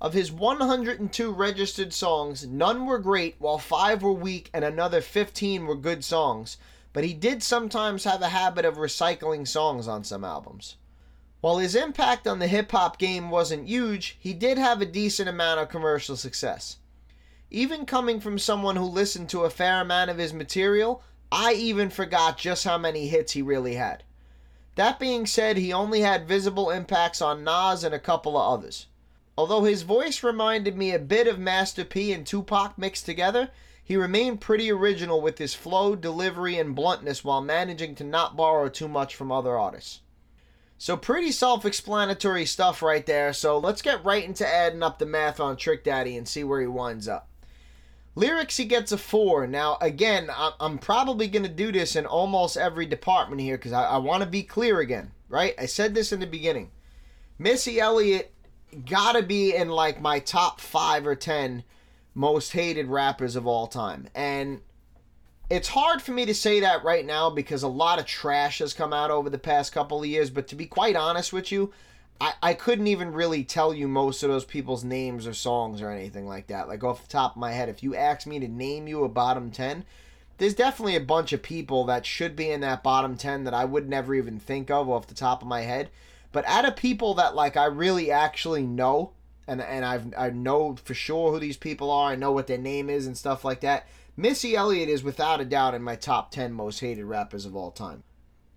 Of 0.00 0.12
his 0.14 0.30
102 0.30 1.32
registered 1.32 1.92
songs, 1.92 2.46
none 2.46 2.86
were 2.86 2.98
great, 2.98 3.34
while 3.38 3.58
five 3.58 4.02
were 4.02 4.12
weak 4.12 4.48
and 4.52 4.64
another 4.64 5.00
15 5.00 5.66
were 5.66 5.74
good 5.74 6.04
songs, 6.04 6.56
but 6.92 7.02
he 7.02 7.14
did 7.14 7.42
sometimes 7.42 8.04
have 8.04 8.22
a 8.22 8.28
habit 8.28 8.64
of 8.64 8.76
recycling 8.76 9.46
songs 9.46 9.88
on 9.88 10.04
some 10.04 10.22
albums. 10.22 10.76
While 11.42 11.58
his 11.58 11.74
impact 11.74 12.28
on 12.28 12.38
the 12.38 12.46
hip 12.46 12.70
hop 12.70 12.98
game 12.98 13.28
wasn't 13.28 13.66
huge, 13.66 14.16
he 14.20 14.32
did 14.32 14.58
have 14.58 14.80
a 14.80 14.86
decent 14.86 15.28
amount 15.28 15.58
of 15.58 15.68
commercial 15.68 16.16
success. 16.16 16.76
Even 17.50 17.84
coming 17.84 18.20
from 18.20 18.38
someone 18.38 18.76
who 18.76 18.84
listened 18.84 19.28
to 19.30 19.42
a 19.42 19.50
fair 19.50 19.80
amount 19.80 20.08
of 20.08 20.18
his 20.18 20.32
material, 20.32 21.02
I 21.32 21.54
even 21.54 21.90
forgot 21.90 22.38
just 22.38 22.62
how 22.62 22.78
many 22.78 23.08
hits 23.08 23.32
he 23.32 23.42
really 23.42 23.74
had. 23.74 24.04
That 24.76 25.00
being 25.00 25.26
said, 25.26 25.56
he 25.56 25.72
only 25.72 26.02
had 26.02 26.28
visible 26.28 26.70
impacts 26.70 27.20
on 27.20 27.42
Nas 27.42 27.82
and 27.82 27.92
a 27.92 27.98
couple 27.98 28.38
of 28.38 28.60
others. 28.60 28.86
Although 29.36 29.64
his 29.64 29.82
voice 29.82 30.22
reminded 30.22 30.76
me 30.76 30.92
a 30.92 31.00
bit 31.00 31.26
of 31.26 31.40
Master 31.40 31.84
P 31.84 32.12
and 32.12 32.24
Tupac 32.24 32.78
mixed 32.78 33.04
together, 33.04 33.50
he 33.82 33.96
remained 33.96 34.40
pretty 34.40 34.70
original 34.70 35.20
with 35.20 35.38
his 35.38 35.54
flow, 35.54 35.96
delivery, 35.96 36.56
and 36.56 36.76
bluntness 36.76 37.24
while 37.24 37.40
managing 37.40 37.96
to 37.96 38.04
not 38.04 38.36
borrow 38.36 38.68
too 38.68 38.86
much 38.86 39.16
from 39.16 39.32
other 39.32 39.58
artists. 39.58 40.01
So, 40.82 40.96
pretty 40.96 41.30
self 41.30 41.64
explanatory 41.64 42.44
stuff 42.44 42.82
right 42.82 43.06
there. 43.06 43.32
So, 43.32 43.56
let's 43.56 43.82
get 43.82 44.04
right 44.04 44.24
into 44.24 44.44
adding 44.44 44.82
up 44.82 44.98
the 44.98 45.06
math 45.06 45.38
on 45.38 45.56
Trick 45.56 45.84
Daddy 45.84 46.16
and 46.16 46.26
see 46.26 46.42
where 46.42 46.60
he 46.60 46.66
winds 46.66 47.06
up. 47.06 47.28
Lyrics, 48.16 48.56
he 48.56 48.64
gets 48.64 48.90
a 48.90 48.98
4. 48.98 49.46
Now, 49.46 49.78
again, 49.80 50.28
I'm 50.58 50.78
probably 50.78 51.28
going 51.28 51.44
to 51.44 51.48
do 51.48 51.70
this 51.70 51.94
in 51.94 52.04
almost 52.04 52.56
every 52.56 52.84
department 52.84 53.40
here 53.40 53.56
because 53.56 53.70
I, 53.70 53.90
I 53.90 53.98
want 53.98 54.24
to 54.24 54.28
be 54.28 54.42
clear 54.42 54.80
again, 54.80 55.12
right? 55.28 55.54
I 55.56 55.66
said 55.66 55.94
this 55.94 56.10
in 56.10 56.18
the 56.18 56.26
beginning. 56.26 56.72
Missy 57.38 57.78
Elliott 57.78 58.34
gotta 58.84 59.22
be 59.22 59.54
in 59.54 59.68
like 59.68 60.00
my 60.00 60.18
top 60.18 60.60
five 60.60 61.06
or 61.06 61.14
ten 61.14 61.62
most 62.12 62.54
hated 62.54 62.88
rappers 62.88 63.36
of 63.36 63.46
all 63.46 63.68
time. 63.68 64.08
And 64.16 64.62
it's 65.50 65.68
hard 65.68 66.00
for 66.00 66.12
me 66.12 66.24
to 66.26 66.34
say 66.34 66.60
that 66.60 66.84
right 66.84 67.04
now 67.04 67.30
because 67.30 67.62
a 67.62 67.68
lot 67.68 67.98
of 67.98 68.06
trash 68.06 68.58
has 68.58 68.72
come 68.72 68.92
out 68.92 69.10
over 69.10 69.28
the 69.28 69.38
past 69.38 69.72
couple 69.72 70.00
of 70.00 70.06
years. 70.06 70.30
But 70.30 70.48
to 70.48 70.56
be 70.56 70.66
quite 70.66 70.96
honest 70.96 71.32
with 71.32 71.52
you, 71.52 71.72
I, 72.20 72.34
I 72.42 72.54
couldn't 72.54 72.86
even 72.86 73.12
really 73.12 73.44
tell 73.44 73.74
you 73.74 73.88
most 73.88 74.22
of 74.22 74.30
those 74.30 74.44
people's 74.44 74.84
names 74.84 75.26
or 75.26 75.34
songs 75.34 75.82
or 75.82 75.90
anything 75.90 76.26
like 76.26 76.46
that. 76.46 76.68
Like 76.68 76.84
off 76.84 77.02
the 77.02 77.08
top 77.08 77.32
of 77.32 77.40
my 77.40 77.52
head, 77.52 77.68
if 77.68 77.82
you 77.82 77.94
asked 77.96 78.26
me 78.26 78.38
to 78.38 78.48
name 78.48 78.86
you 78.86 79.04
a 79.04 79.08
bottom 79.08 79.50
10, 79.50 79.84
there's 80.38 80.54
definitely 80.54 80.96
a 80.96 81.00
bunch 81.00 81.32
of 81.32 81.42
people 81.42 81.84
that 81.84 82.06
should 82.06 82.34
be 82.34 82.50
in 82.50 82.60
that 82.60 82.82
bottom 82.82 83.16
10 83.16 83.44
that 83.44 83.54
I 83.54 83.64
would 83.64 83.88
never 83.88 84.14
even 84.14 84.38
think 84.38 84.70
of 84.70 84.88
off 84.88 85.06
the 85.06 85.14
top 85.14 85.42
of 85.42 85.48
my 85.48 85.62
head. 85.62 85.90
But 86.32 86.46
out 86.46 86.64
of 86.64 86.76
people 86.76 87.14
that 87.14 87.34
like 87.34 87.56
I 87.56 87.66
really 87.66 88.10
actually 88.10 88.62
know 88.62 89.12
and 89.46 89.60
and 89.60 89.84
I've 89.84 90.14
I 90.16 90.30
know 90.30 90.76
for 90.82 90.94
sure 90.94 91.32
who 91.32 91.38
these 91.38 91.56
people 91.56 91.90
are, 91.90 92.12
I 92.12 92.16
know 92.16 92.32
what 92.32 92.46
their 92.46 92.58
name 92.58 92.88
is 92.88 93.06
and 93.06 93.16
stuff 93.16 93.44
like 93.44 93.60
that. 93.60 93.86
Missy 94.16 94.54
Elliott 94.54 94.88
is 94.88 95.02
without 95.02 95.40
a 95.40 95.44
doubt 95.44 95.74
in 95.74 95.82
my 95.82 95.96
top 95.96 96.30
10 96.30 96.52
most 96.52 96.80
hated 96.80 97.04
rappers 97.04 97.46
of 97.46 97.56
all 97.56 97.70
time. 97.70 98.02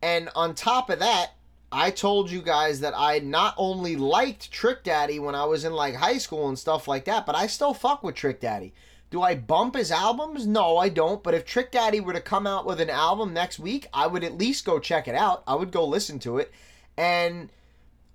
And 0.01 0.29
on 0.35 0.53
top 0.53 0.89
of 0.89 0.99
that, 0.99 1.31
I 1.71 1.91
told 1.91 2.29
you 2.29 2.41
guys 2.41 2.81
that 2.81 2.93
I 2.95 3.19
not 3.19 3.55
only 3.57 3.95
liked 3.95 4.51
Trick 4.51 4.83
Daddy 4.83 5.19
when 5.19 5.35
I 5.35 5.45
was 5.45 5.65
in 5.65 5.73
like 5.73 5.95
high 5.95 6.17
school 6.17 6.47
and 6.47 6.59
stuff 6.59 6.87
like 6.87 7.05
that, 7.05 7.25
but 7.25 7.35
I 7.35 7.47
still 7.47 7.73
fuck 7.73 8.03
with 8.03 8.15
Trick 8.15 8.39
Daddy. 8.39 8.73
Do 9.09 9.21
I 9.21 9.35
bump 9.35 9.75
his 9.75 9.91
albums? 9.91 10.45
No, 10.45 10.77
I 10.77 10.89
don't. 10.89 11.23
But 11.23 11.33
if 11.33 11.45
Trick 11.45 11.71
Daddy 11.71 11.99
were 11.99 12.13
to 12.13 12.21
come 12.21 12.45
out 12.45 12.65
with 12.65 12.81
an 12.81 12.89
album 12.89 13.33
next 13.33 13.59
week, 13.59 13.87
I 13.93 14.07
would 14.07 14.23
at 14.23 14.37
least 14.37 14.65
go 14.65 14.79
check 14.79 15.07
it 15.07 15.15
out. 15.15 15.43
I 15.47 15.55
would 15.55 15.71
go 15.71 15.85
listen 15.85 16.19
to 16.19 16.37
it. 16.37 16.51
And 16.97 17.49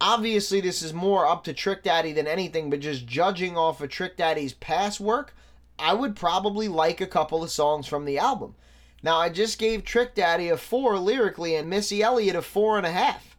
obviously, 0.01 0.61
this 0.61 0.83
is 0.83 0.93
more 0.93 1.27
up 1.27 1.45
to 1.45 1.53
Trick 1.53 1.83
Daddy 1.83 2.13
than 2.13 2.27
anything, 2.27 2.71
but 2.71 2.81
just 2.81 3.07
judging 3.07 3.57
off 3.57 3.81
of 3.81 3.89
Trick 3.89 4.17
Daddy's 4.17 4.55
past 4.55 5.01
work, 5.01 5.35
I 5.81 5.95
would 5.95 6.17
probably 6.17 6.69
like 6.69 7.01
a 7.01 7.07
couple 7.07 7.43
of 7.43 7.51
songs 7.51 7.87
from 7.87 8.05
the 8.05 8.19
album. 8.19 8.55
Now, 9.03 9.19
I 9.19 9.31
just 9.31 9.59
gave 9.59 9.85
Trick 9.85 10.15
Daddy 10.15 10.49
a 10.49 10.57
four 10.57 10.99
lyrically 10.99 11.55
and 11.55 11.71
Missy 11.71 12.03
Elliott 12.03 12.37
a 12.37 12.43
four 12.43 12.77
and 12.77 12.87
a 12.87 12.93
half. 12.93 13.37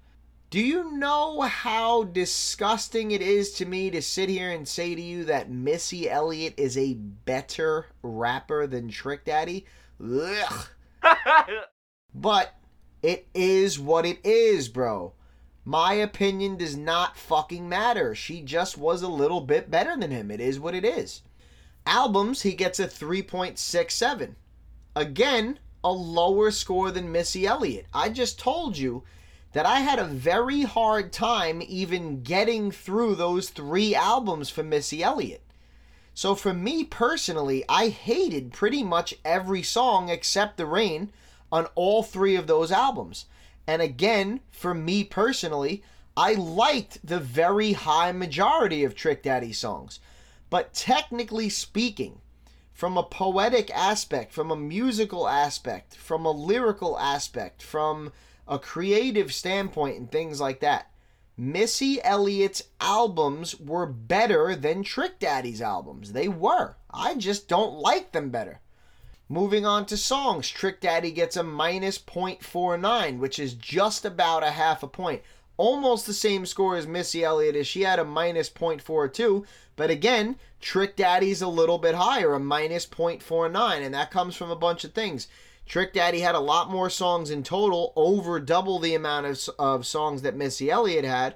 Do 0.49 0.59
you 0.59 0.91
know 0.97 1.41
how 1.41 2.03
disgusting 2.03 3.11
it 3.11 3.21
is 3.21 3.53
to 3.53 3.65
me 3.65 3.89
to 3.91 4.01
sit 4.01 4.27
here 4.27 4.51
and 4.51 4.67
say 4.67 4.95
to 4.95 5.01
you 5.01 5.23
that 5.25 5.49
Missy 5.49 6.09
Elliott 6.09 6.55
is 6.57 6.77
a 6.77 6.95
better 6.95 7.85
rapper 8.01 8.67
than 8.67 8.89
Trick 8.89 9.23
Daddy? 9.23 9.65
Ugh. 10.03 10.67
but 12.13 12.55
it 13.01 13.27
is 13.33 13.79
what 13.79 14.05
it 14.05 14.19
is, 14.25 14.67
bro. 14.67 15.13
My 15.63 15.93
opinion 15.93 16.57
does 16.57 16.75
not 16.75 17.15
fucking 17.15 17.69
matter. 17.69 18.13
She 18.13 18.41
just 18.41 18.77
was 18.77 19.03
a 19.03 19.07
little 19.07 19.41
bit 19.41 19.71
better 19.71 19.95
than 19.95 20.11
him. 20.11 20.31
It 20.31 20.41
is 20.41 20.59
what 20.59 20.75
it 20.75 20.83
is. 20.83 21.21
Albums, 21.85 22.41
he 22.43 22.53
gets 22.53 22.79
a 22.79 22.87
3.67. 22.87 24.35
Again, 24.95 25.59
a 25.83 25.91
lower 25.91 26.51
score 26.51 26.91
than 26.91 27.11
Missy 27.11 27.47
Elliott. 27.47 27.87
I 27.93 28.09
just 28.09 28.39
told 28.39 28.77
you 28.77 29.03
that 29.53 29.65
I 29.65 29.79
had 29.79 29.99
a 29.99 30.05
very 30.05 30.61
hard 30.61 31.11
time 31.11 31.61
even 31.67 32.23
getting 32.23 32.71
through 32.71 33.15
those 33.15 33.49
three 33.49 33.95
albums 33.95 34.49
for 34.49 34.63
Missy 34.63 35.03
Elliott. 35.03 35.43
So 36.13 36.35
for 36.35 36.53
me 36.53 36.83
personally, 36.83 37.63
I 37.67 37.87
hated 37.87 38.53
pretty 38.53 38.83
much 38.83 39.15
every 39.25 39.63
song 39.63 40.09
except 40.09 40.57
The 40.57 40.65
Rain 40.65 41.11
on 41.51 41.67
all 41.75 42.03
three 42.03 42.35
of 42.35 42.47
those 42.47 42.71
albums. 42.71 43.25
And 43.67 43.81
again, 43.81 44.41
for 44.51 44.73
me 44.73 45.03
personally, 45.03 45.83
I 46.15 46.33
liked 46.33 47.05
the 47.05 47.19
very 47.19 47.73
high 47.73 48.11
majority 48.11 48.83
of 48.83 48.95
Trick 48.95 49.23
Daddy 49.23 49.53
songs. 49.53 49.99
But 50.51 50.73
technically 50.73 51.47
speaking, 51.47 52.19
from 52.73 52.97
a 52.97 53.03
poetic 53.03 53.71
aspect, 53.71 54.33
from 54.33 54.51
a 54.51 54.55
musical 54.57 55.29
aspect, 55.29 55.95
from 55.95 56.25
a 56.25 56.31
lyrical 56.31 56.99
aspect, 56.99 57.63
from 57.63 58.11
a 58.49 58.59
creative 58.59 59.33
standpoint, 59.33 59.97
and 59.97 60.11
things 60.11 60.41
like 60.41 60.59
that, 60.59 60.91
Missy 61.37 62.03
Elliott's 62.03 62.63
albums 62.81 63.57
were 63.61 63.85
better 63.85 64.53
than 64.53 64.83
Trick 64.83 65.19
Daddy's 65.19 65.61
albums. 65.61 66.11
They 66.11 66.27
were. 66.27 66.75
I 66.91 67.15
just 67.15 67.47
don't 67.47 67.79
like 67.79 68.11
them 68.11 68.29
better. 68.29 68.59
Moving 69.29 69.65
on 69.65 69.85
to 69.85 69.95
songs, 69.95 70.49
Trick 70.49 70.81
Daddy 70.81 71.11
gets 71.11 71.37
a 71.37 71.43
minus 71.43 71.97
0.49, 71.97 73.19
which 73.19 73.39
is 73.39 73.53
just 73.53 74.03
about 74.03 74.43
a 74.43 74.51
half 74.51 74.83
a 74.83 74.87
point. 74.87 75.21
Almost 75.61 76.07
the 76.07 76.13
same 76.15 76.47
score 76.47 76.75
as 76.75 76.87
Missy 76.87 77.23
Elliott 77.23 77.55
as 77.55 77.67
she 77.67 77.83
had 77.83 77.99
a 77.99 78.03
minus 78.03 78.49
0.42, 78.49 79.45
but 79.75 79.91
again, 79.91 80.37
Trick 80.59 80.95
Daddy's 80.95 81.39
a 81.39 81.47
little 81.47 81.77
bit 81.77 81.93
higher, 81.93 82.33
a 82.33 82.39
minus 82.39 82.87
0.49, 82.87 83.85
and 83.85 83.93
that 83.93 84.09
comes 84.09 84.35
from 84.35 84.49
a 84.49 84.55
bunch 84.55 84.83
of 84.83 84.93
things. 84.93 85.27
Trick 85.67 85.93
Daddy 85.93 86.21
had 86.21 86.33
a 86.33 86.39
lot 86.39 86.71
more 86.71 86.89
songs 86.89 87.29
in 87.29 87.43
total, 87.43 87.93
over 87.95 88.39
double 88.39 88.79
the 88.79 88.95
amount 88.95 89.27
of, 89.27 89.49
of 89.59 89.85
songs 89.85 90.23
that 90.23 90.35
Missy 90.35 90.71
Elliott 90.71 91.05
had. 91.05 91.35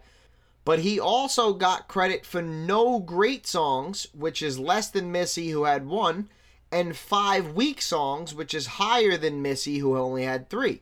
But 0.63 0.79
he 0.79 0.99
also 0.99 1.53
got 1.53 1.88
credit 1.88 2.25
for 2.25 2.41
no 2.41 2.97
great 2.97 3.45
songs, 3.45 4.07
which 4.11 4.41
is 4.41 4.57
less 4.57 4.89
than 4.89 5.11
Missy, 5.11 5.49
who 5.51 5.65
had 5.65 5.85
one, 5.85 6.29
and 6.71 6.97
five 6.97 7.53
weak 7.53 7.79
songs, 7.79 8.33
which 8.33 8.55
is 8.55 8.65
higher 8.81 9.17
than 9.17 9.43
Missy, 9.43 9.77
who 9.77 9.95
only 9.95 10.23
had 10.23 10.49
three. 10.49 10.81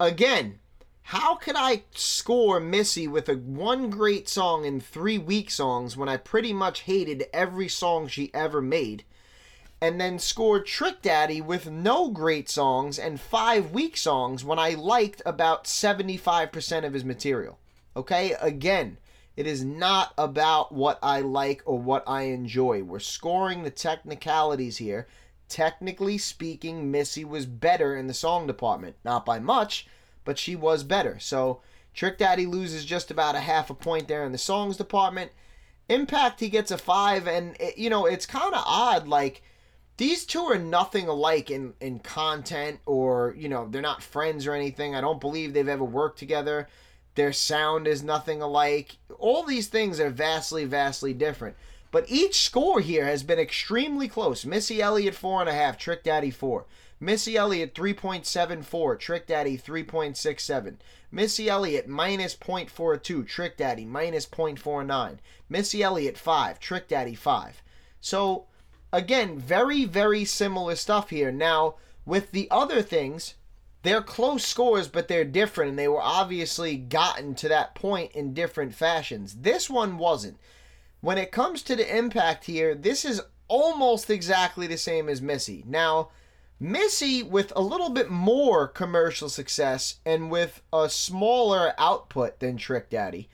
Again, 0.00 0.58
how 1.04 1.34
could 1.34 1.56
I 1.56 1.82
score 1.94 2.60
Missy 2.60 3.06
with 3.08 3.28
a 3.28 3.34
one 3.34 3.90
great 3.90 4.28
song 4.28 4.64
and 4.64 4.82
three 4.82 5.18
weak 5.18 5.50
songs 5.50 5.96
when 5.96 6.08
I 6.08 6.16
pretty 6.16 6.52
much 6.52 6.80
hated 6.80 7.26
every 7.32 7.68
song 7.68 8.08
she 8.08 8.32
ever 8.32 8.62
made? 8.62 9.04
And 9.80 10.00
then 10.00 10.18
score 10.20 10.60
Trick 10.60 11.02
Daddy 11.02 11.40
with 11.40 11.68
no 11.68 12.10
great 12.10 12.48
songs 12.48 12.98
and 12.98 13.20
five 13.20 13.72
weak 13.72 13.96
songs 13.96 14.44
when 14.44 14.58
I 14.58 14.74
liked 14.74 15.20
about 15.26 15.64
75% 15.64 16.84
of 16.84 16.92
his 16.92 17.04
material. 17.04 17.58
Okay? 17.96 18.34
Again, 18.40 18.98
it 19.36 19.46
is 19.46 19.64
not 19.64 20.14
about 20.16 20.72
what 20.72 20.98
I 21.02 21.20
like 21.20 21.62
or 21.64 21.78
what 21.78 22.04
I 22.06 22.22
enjoy. 22.22 22.82
We're 22.82 23.00
scoring 23.00 23.64
the 23.64 23.70
technicalities 23.70 24.76
here. 24.76 25.08
Technically 25.48 26.16
speaking, 26.16 26.90
Missy 26.90 27.24
was 27.24 27.44
better 27.44 27.96
in 27.96 28.06
the 28.06 28.14
song 28.14 28.46
department. 28.46 28.96
Not 29.04 29.26
by 29.26 29.38
much, 29.40 29.86
but 30.24 30.38
she 30.38 30.56
was 30.56 30.84
better. 30.84 31.18
So 31.18 31.60
Trick 31.94 32.18
Daddy 32.18 32.46
loses 32.46 32.84
just 32.84 33.10
about 33.10 33.34
a 33.34 33.40
half 33.40 33.70
a 33.70 33.74
point 33.74 34.08
there 34.08 34.24
in 34.24 34.32
the 34.32 34.38
songs 34.38 34.76
department. 34.76 35.32
Impact, 35.88 36.40
he 36.40 36.48
gets 36.48 36.70
a 36.70 36.78
five, 36.78 37.26
and 37.26 37.56
it, 37.60 37.76
you 37.76 37.90
know 37.90 38.06
it's 38.06 38.26
kind 38.26 38.54
of 38.54 38.62
odd. 38.66 39.08
Like 39.08 39.42
these 39.98 40.24
two 40.24 40.42
are 40.42 40.58
nothing 40.58 41.08
alike 41.08 41.50
in 41.50 41.74
in 41.80 41.98
content, 41.98 42.80
or 42.86 43.34
you 43.36 43.48
know 43.48 43.68
they're 43.68 43.82
not 43.82 44.02
friends 44.02 44.46
or 44.46 44.54
anything. 44.54 44.94
I 44.94 45.00
don't 45.00 45.20
believe 45.20 45.52
they've 45.52 45.68
ever 45.68 45.84
worked 45.84 46.18
together. 46.18 46.68
Their 47.14 47.32
sound 47.32 47.86
is 47.86 48.02
nothing 48.02 48.40
alike. 48.40 48.96
All 49.18 49.42
these 49.42 49.66
things 49.68 50.00
are 50.00 50.08
vastly, 50.08 50.64
vastly 50.64 51.12
different. 51.12 51.56
But 51.90 52.06
each 52.08 52.40
score 52.40 52.80
here 52.80 53.04
has 53.04 53.22
been 53.22 53.38
extremely 53.38 54.08
close. 54.08 54.46
Missy 54.46 54.80
Elliott 54.80 55.14
four 55.14 55.40
and 55.40 55.48
a 55.48 55.52
half, 55.52 55.76
Trick 55.76 56.02
Daddy 56.04 56.30
four. 56.30 56.64
Missy 57.02 57.36
Elliott 57.36 57.74
3.74, 57.74 58.96
Trick 58.96 59.26
Daddy 59.26 59.58
3.67. 59.58 60.76
Missy 61.10 61.48
Elliott 61.48 61.88
minus 61.88 62.36
0.42, 62.36 63.26
Trick 63.26 63.56
Daddy 63.56 63.84
minus 63.84 64.24
0.49. 64.24 65.18
Missy 65.48 65.82
Elliott 65.82 66.16
5, 66.16 66.60
Trick 66.60 66.86
Daddy 66.86 67.16
5. 67.16 67.60
So, 68.00 68.44
again, 68.92 69.36
very, 69.36 69.84
very 69.84 70.24
similar 70.24 70.76
stuff 70.76 71.10
here. 71.10 71.32
Now, 71.32 71.74
with 72.06 72.30
the 72.30 72.46
other 72.52 72.82
things, 72.82 73.34
they're 73.82 74.00
close 74.00 74.46
scores, 74.46 74.86
but 74.86 75.08
they're 75.08 75.24
different, 75.24 75.70
and 75.70 75.78
they 75.80 75.88
were 75.88 76.00
obviously 76.00 76.76
gotten 76.76 77.34
to 77.34 77.48
that 77.48 77.74
point 77.74 78.12
in 78.12 78.32
different 78.32 78.76
fashions. 78.76 79.38
This 79.40 79.68
one 79.68 79.98
wasn't. 79.98 80.38
When 81.00 81.18
it 81.18 81.32
comes 81.32 81.64
to 81.64 81.74
the 81.74 81.96
impact 81.96 82.44
here, 82.44 82.76
this 82.76 83.04
is 83.04 83.20
almost 83.48 84.08
exactly 84.08 84.68
the 84.68 84.78
same 84.78 85.08
as 85.08 85.20
Missy. 85.20 85.64
Now, 85.66 86.10
Missy, 86.62 87.24
with 87.24 87.52
a 87.56 87.60
little 87.60 87.90
bit 87.90 88.08
more 88.08 88.68
commercial 88.68 89.28
success 89.28 89.96
and 90.06 90.30
with 90.30 90.62
a 90.72 90.88
smaller 90.88 91.74
output 91.76 92.38
than 92.38 92.56
Trick 92.56 92.88
Daddy, 92.88 93.28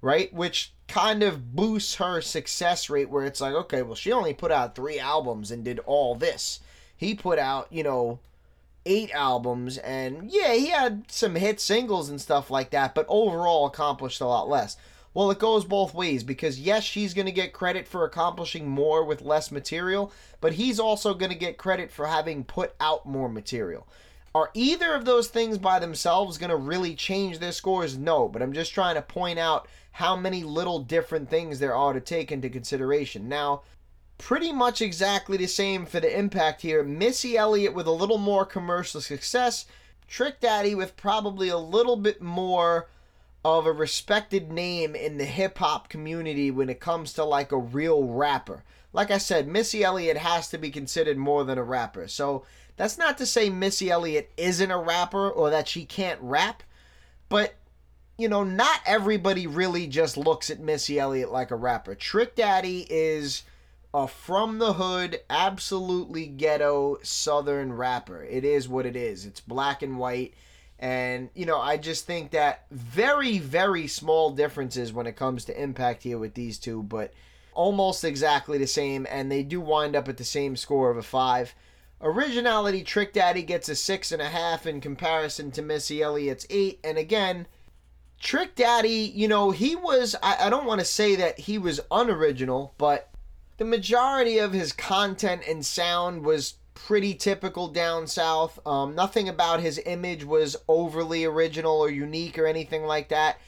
right? 0.00 0.34
Which 0.34 0.72
kind 0.88 1.22
of 1.22 1.54
boosts 1.54 1.94
her 1.94 2.20
success 2.20 2.90
rate 2.90 3.08
where 3.08 3.24
it's 3.24 3.40
like, 3.40 3.54
okay, 3.54 3.82
well, 3.82 3.94
she 3.94 4.10
only 4.10 4.34
put 4.34 4.50
out 4.50 4.74
three 4.74 4.98
albums 4.98 5.50
and 5.52 5.64
did 5.64 5.78
all 5.86 6.16
this. 6.16 6.58
He 6.96 7.14
put 7.14 7.38
out, 7.38 7.68
you 7.70 7.84
know, 7.84 8.18
eight 8.84 9.12
albums 9.14 9.78
and 9.78 10.30
yeah, 10.30 10.52
he 10.54 10.66
had 10.66 11.04
some 11.08 11.36
hit 11.36 11.60
singles 11.60 12.08
and 12.08 12.20
stuff 12.20 12.50
like 12.50 12.70
that, 12.70 12.96
but 12.96 13.06
overall 13.08 13.66
accomplished 13.66 14.20
a 14.20 14.26
lot 14.26 14.48
less. 14.48 14.76
Well, 15.14 15.30
it 15.30 15.38
goes 15.38 15.64
both 15.64 15.94
ways 15.94 16.24
because 16.24 16.58
yes, 16.58 16.84
she's 16.84 17.14
going 17.14 17.26
to 17.26 17.32
get 17.32 17.52
credit 17.52 17.86
for 17.86 18.04
accomplishing 18.04 18.68
more 18.68 19.04
with 19.04 19.20
less 19.20 19.50
material, 19.50 20.12
but 20.40 20.54
he's 20.54 20.80
also 20.80 21.12
going 21.12 21.30
to 21.32 21.38
get 21.38 21.58
credit 21.58 21.90
for 21.90 22.06
having 22.06 22.44
put 22.44 22.74
out 22.80 23.04
more 23.04 23.28
material. 23.28 23.86
Are 24.34 24.50
either 24.54 24.94
of 24.94 25.04
those 25.04 25.28
things 25.28 25.58
by 25.58 25.78
themselves 25.78 26.38
going 26.38 26.50
to 26.50 26.56
really 26.56 26.94
change 26.94 27.38
their 27.38 27.52
scores? 27.52 27.98
No, 27.98 28.28
but 28.28 28.40
I'm 28.40 28.54
just 28.54 28.72
trying 28.72 28.94
to 28.94 29.02
point 29.02 29.38
out 29.38 29.68
how 29.92 30.16
many 30.16 30.42
little 30.42 30.78
different 30.78 31.28
things 31.28 31.58
there 31.58 31.74
are 31.74 31.92
to 31.92 32.00
take 32.00 32.32
into 32.32 32.48
consideration. 32.48 33.28
Now, 33.28 33.62
pretty 34.16 34.50
much 34.50 34.80
exactly 34.80 35.36
the 35.36 35.46
same 35.46 35.84
for 35.84 36.00
the 36.00 36.18
impact 36.18 36.62
here. 36.62 36.82
Missy 36.82 37.36
Elliott 37.36 37.74
with 37.74 37.86
a 37.86 37.92
little 37.92 38.16
more 38.16 38.46
commercial 38.46 39.02
success, 39.02 39.66
Trick 40.08 40.40
Daddy 40.40 40.74
with 40.74 40.96
probably 40.96 41.50
a 41.50 41.58
little 41.58 41.96
bit 41.96 42.22
more 42.22 42.88
of 43.44 43.66
a 43.66 43.72
respected 43.72 44.52
name 44.52 44.94
in 44.94 45.18
the 45.18 45.24
hip 45.24 45.58
hop 45.58 45.88
community 45.88 46.50
when 46.50 46.68
it 46.68 46.80
comes 46.80 47.12
to 47.12 47.24
like 47.24 47.52
a 47.52 47.58
real 47.58 48.04
rapper. 48.04 48.62
Like 48.92 49.10
I 49.10 49.18
said, 49.18 49.48
Missy 49.48 49.82
Elliott 49.82 50.18
has 50.18 50.48
to 50.50 50.58
be 50.58 50.70
considered 50.70 51.16
more 51.16 51.44
than 51.44 51.58
a 51.58 51.62
rapper. 51.64 52.06
So 52.08 52.44
that's 52.76 52.98
not 52.98 53.18
to 53.18 53.26
say 53.26 53.50
Missy 53.50 53.90
Elliott 53.90 54.30
isn't 54.36 54.70
a 54.70 54.78
rapper 54.78 55.28
or 55.28 55.50
that 55.50 55.68
she 55.68 55.84
can't 55.84 56.20
rap, 56.20 56.62
but 57.28 57.54
you 58.18 58.28
know, 58.28 58.44
not 58.44 58.80
everybody 58.86 59.46
really 59.46 59.86
just 59.86 60.16
looks 60.16 60.50
at 60.50 60.60
Missy 60.60 60.98
Elliott 60.98 61.32
like 61.32 61.50
a 61.50 61.56
rapper. 61.56 61.94
Trick 61.94 62.36
Daddy 62.36 62.86
is 62.88 63.42
a 63.94 64.06
from 64.06 64.58
the 64.58 64.74
hood, 64.74 65.20
absolutely 65.28 66.26
ghetto 66.26 66.98
southern 67.02 67.72
rapper. 67.72 68.22
It 68.22 68.44
is 68.44 68.68
what 68.68 68.86
it 68.86 68.96
is. 68.96 69.26
It's 69.26 69.40
black 69.40 69.82
and 69.82 69.98
white. 69.98 70.34
And, 70.82 71.30
you 71.34 71.46
know, 71.46 71.60
I 71.60 71.76
just 71.76 72.06
think 72.06 72.32
that 72.32 72.66
very, 72.72 73.38
very 73.38 73.86
small 73.86 74.32
differences 74.32 74.92
when 74.92 75.06
it 75.06 75.14
comes 75.14 75.44
to 75.44 75.62
impact 75.62 76.02
here 76.02 76.18
with 76.18 76.34
these 76.34 76.58
two, 76.58 76.82
but 76.82 77.14
almost 77.54 78.02
exactly 78.02 78.58
the 78.58 78.66
same. 78.66 79.06
And 79.08 79.30
they 79.30 79.44
do 79.44 79.60
wind 79.60 79.94
up 79.94 80.08
at 80.08 80.16
the 80.16 80.24
same 80.24 80.56
score 80.56 80.90
of 80.90 80.96
a 80.96 81.02
five. 81.02 81.54
Originality 82.00 82.82
Trick 82.82 83.12
Daddy 83.12 83.44
gets 83.44 83.68
a 83.68 83.76
six 83.76 84.10
and 84.10 84.20
a 84.20 84.28
half 84.28 84.66
in 84.66 84.80
comparison 84.80 85.52
to 85.52 85.62
Missy 85.62 86.02
Elliott's 86.02 86.48
eight. 86.50 86.80
And 86.82 86.98
again, 86.98 87.46
Trick 88.18 88.56
Daddy, 88.56 89.12
you 89.14 89.28
know, 89.28 89.52
he 89.52 89.76
was, 89.76 90.16
I, 90.20 90.46
I 90.46 90.50
don't 90.50 90.66
want 90.66 90.80
to 90.80 90.84
say 90.84 91.14
that 91.14 91.38
he 91.38 91.58
was 91.58 91.80
unoriginal, 91.92 92.74
but 92.76 93.08
the 93.58 93.64
majority 93.64 94.38
of 94.38 94.52
his 94.52 94.72
content 94.72 95.42
and 95.48 95.64
sound 95.64 96.24
was 96.24 96.54
pretty 96.86 97.14
typical 97.14 97.68
down 97.68 98.06
south. 98.06 98.58
Um, 98.66 98.94
nothing 98.94 99.28
about 99.28 99.60
his 99.60 99.80
image 99.86 100.24
was 100.24 100.56
overly 100.66 101.24
original 101.24 101.78
or 101.78 101.90
unique 101.90 102.38
or 102.38 102.46
anything 102.46 102.84
like 102.84 103.08
that. 103.10 103.38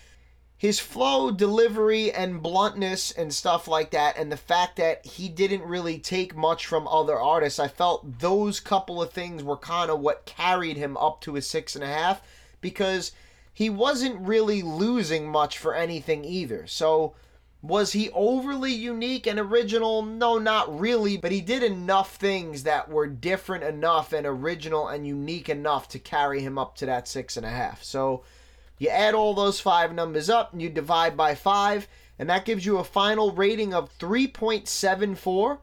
His 0.57 0.79
flow, 0.79 1.33
delivery, 1.33 2.13
and 2.13 2.41
bluntness 2.41 3.11
and 3.11 3.35
stuff 3.35 3.67
like 3.67 3.91
that, 3.91 4.17
and 4.17 4.31
the 4.31 4.37
fact 4.37 4.77
that 4.77 5.05
he 5.05 5.29
didn't 5.29 5.63
really 5.63 5.99
take 5.99 6.37
much 6.37 6.65
from 6.67 6.87
other 6.87 7.19
artists, 7.19 7.59
I 7.59 7.67
felt 7.69 8.21
those 8.21 8.61
couple 8.61 9.03
of 9.03 9.13
things 9.13 9.43
were 9.43 9.57
kind 9.57 9.91
of 9.91 10.01
what 10.01 10.27
carried 10.27 10.77
him 10.77 10.97
up 10.97 11.21
to 11.23 11.37
a 11.37 11.43
six 11.43 11.75
and 11.75 11.85
a 11.85 11.89
half 11.89 12.23
because 12.61 13.13
he 13.53 13.69
wasn't 13.69 14.27
really 14.27 14.63
losing 14.63 15.29
much 15.29 15.59
for 15.59 15.75
anything 15.75 16.25
either. 16.25 16.67
So 16.69 17.15
was 17.65 17.93
he 17.93 18.11
overly 18.11 18.75
unique 18.75 19.27
and 19.27 19.41
original? 19.41 20.03
No, 20.03 20.37
not 20.37 20.79
really, 20.79 21.17
but 21.17 21.33
he 21.33 21.41
did 21.41 21.63
enough 21.63 22.17
things 22.17 22.65
that 22.65 22.91
were 22.91 23.07
different 23.07 23.65
enough 23.65 24.13
and 24.13 24.27
original 24.27 24.89
and 24.89 25.07
unique 25.07 25.49
enough 25.49 25.89
to 25.89 25.99
carry 25.99 26.43
him 26.43 26.59
up 26.59 26.77
to 26.77 26.87
that 26.87 27.09
six 27.09 27.39
and 27.39 27.47
a 27.47 27.51
half. 27.51 27.83
So 27.83 28.23
you 28.79 28.91
add 28.91 29.15
all 29.15 29.33
those 29.33 29.61
five 29.61 29.95
numbers 29.95 30.29
up 30.29 30.53
and 30.53 30.61
you 30.61 30.69
divide 30.69 31.17
by 31.17 31.35
five, 31.35 31.89
and 32.19 32.29
that 32.29 32.45
gives 32.45 32.67
you 32.67 32.77
a 32.77 32.85
final 32.85 33.33
rating 33.33 33.73
of 33.73 33.97
3.74, 33.99 35.59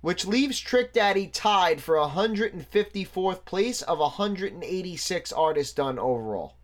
which 0.00 0.26
leaves 0.26 0.58
Trick 0.58 0.92
Daddy 0.92 1.28
tied 1.28 1.80
for 1.80 1.94
154th 1.94 3.44
place 3.44 3.80
of 3.80 4.00
186 4.00 5.32
artists 5.32 5.72
done 5.72 6.00
overall. 6.00 6.56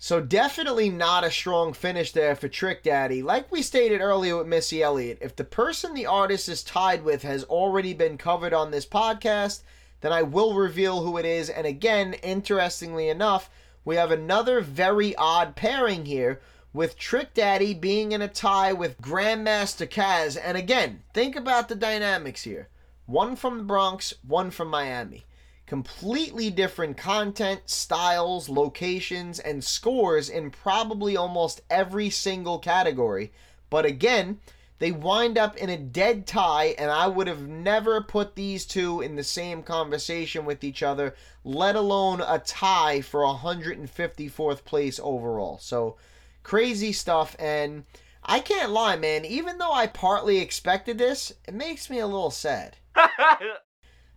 So 0.00 0.20
definitely 0.20 0.90
not 0.90 1.24
a 1.24 1.30
strong 1.30 1.72
finish 1.72 2.12
there 2.12 2.36
for 2.36 2.46
Trick 2.46 2.84
Daddy. 2.84 3.20
Like 3.20 3.50
we 3.50 3.62
stated 3.62 4.00
earlier 4.00 4.36
with 4.36 4.46
Missy 4.46 4.80
Elliott, 4.80 5.18
if 5.20 5.34
the 5.34 5.42
person 5.42 5.92
the 5.92 6.06
artist 6.06 6.48
is 6.48 6.62
tied 6.62 7.02
with 7.02 7.22
has 7.22 7.42
already 7.42 7.94
been 7.94 8.16
covered 8.16 8.54
on 8.54 8.70
this 8.70 8.86
podcast, 8.86 9.62
then 10.00 10.12
I 10.12 10.22
will 10.22 10.54
reveal 10.54 11.02
who 11.02 11.16
it 11.18 11.24
is. 11.24 11.50
And 11.50 11.66
again, 11.66 12.14
interestingly 12.22 13.08
enough, 13.08 13.50
we 13.84 13.96
have 13.96 14.12
another 14.12 14.60
very 14.60 15.16
odd 15.16 15.56
pairing 15.56 16.06
here 16.06 16.40
with 16.72 16.96
Trick 16.96 17.34
Daddy 17.34 17.74
being 17.74 18.12
in 18.12 18.22
a 18.22 18.28
tie 18.28 18.72
with 18.72 19.00
Grandmaster 19.00 19.88
Caz. 19.88 20.38
And 20.40 20.56
again, 20.56 21.02
think 21.12 21.34
about 21.34 21.68
the 21.68 21.74
dynamics 21.74 22.44
here. 22.44 22.68
One 23.06 23.34
from 23.34 23.58
the 23.58 23.64
Bronx, 23.64 24.14
one 24.22 24.52
from 24.52 24.68
Miami 24.68 25.24
completely 25.68 26.48
different 26.48 26.96
content, 26.96 27.60
styles, 27.66 28.48
locations, 28.48 29.38
and 29.38 29.62
scores 29.62 30.30
in 30.30 30.50
probably 30.50 31.14
almost 31.14 31.60
every 31.68 32.08
single 32.08 32.58
category. 32.58 33.30
But 33.68 33.84
again, 33.84 34.40
they 34.78 34.92
wind 34.92 35.36
up 35.36 35.58
in 35.58 35.68
a 35.68 35.76
dead 35.76 36.26
tie, 36.26 36.74
and 36.78 36.90
I 36.90 37.06
would 37.06 37.26
have 37.26 37.46
never 37.46 38.00
put 38.00 38.34
these 38.34 38.64
two 38.64 39.02
in 39.02 39.16
the 39.16 39.22
same 39.22 39.62
conversation 39.62 40.46
with 40.46 40.64
each 40.64 40.82
other, 40.82 41.14
let 41.44 41.76
alone 41.76 42.22
a 42.22 42.38
tie 42.38 43.02
for 43.02 43.20
154th 43.20 44.64
place 44.64 44.98
overall. 45.02 45.58
So 45.58 45.96
crazy 46.42 46.94
stuff, 46.94 47.36
and 47.38 47.84
I 48.24 48.40
can't 48.40 48.72
lie, 48.72 48.96
man. 48.96 49.26
Even 49.26 49.58
though 49.58 49.72
I 49.72 49.86
partly 49.86 50.38
expected 50.38 50.96
this, 50.96 51.30
it 51.46 51.52
makes 51.52 51.90
me 51.90 51.98
a 51.98 52.06
little 52.06 52.30
sad. 52.30 52.78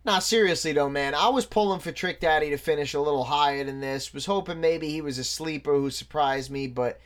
Nah, 0.04 0.18
seriously 0.18 0.72
though, 0.72 0.88
man, 0.88 1.14
I 1.14 1.28
was 1.28 1.46
pulling 1.46 1.78
for 1.78 1.92
Trick 1.92 2.18
Daddy 2.18 2.50
to 2.50 2.56
finish 2.56 2.92
a 2.92 3.00
little 3.00 3.24
higher 3.24 3.62
than 3.62 3.80
this. 3.80 4.12
Was 4.12 4.26
hoping 4.26 4.60
maybe 4.60 4.88
he 4.88 5.00
was 5.00 5.18
a 5.18 5.24
sleeper 5.24 5.74
who 5.74 5.90
surprised 5.90 6.50
me, 6.50 6.66
but 6.66 7.00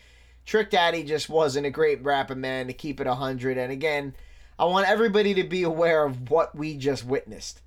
Trick 0.46 0.70
Daddy 0.70 1.02
just 1.02 1.28
wasn't 1.28 1.66
a 1.66 1.70
great 1.70 2.02
rapper, 2.02 2.34
man, 2.34 2.68
to 2.68 2.72
keep 2.72 3.00
it 3.00 3.06
100. 3.06 3.58
And 3.58 3.70
again, 3.70 4.14
I 4.58 4.64
want 4.64 4.88
everybody 4.88 5.34
to 5.34 5.44
be 5.44 5.62
aware 5.62 6.04
of 6.04 6.30
what 6.30 6.56
we 6.56 6.76
just 6.76 7.04
witnessed. 7.04 7.60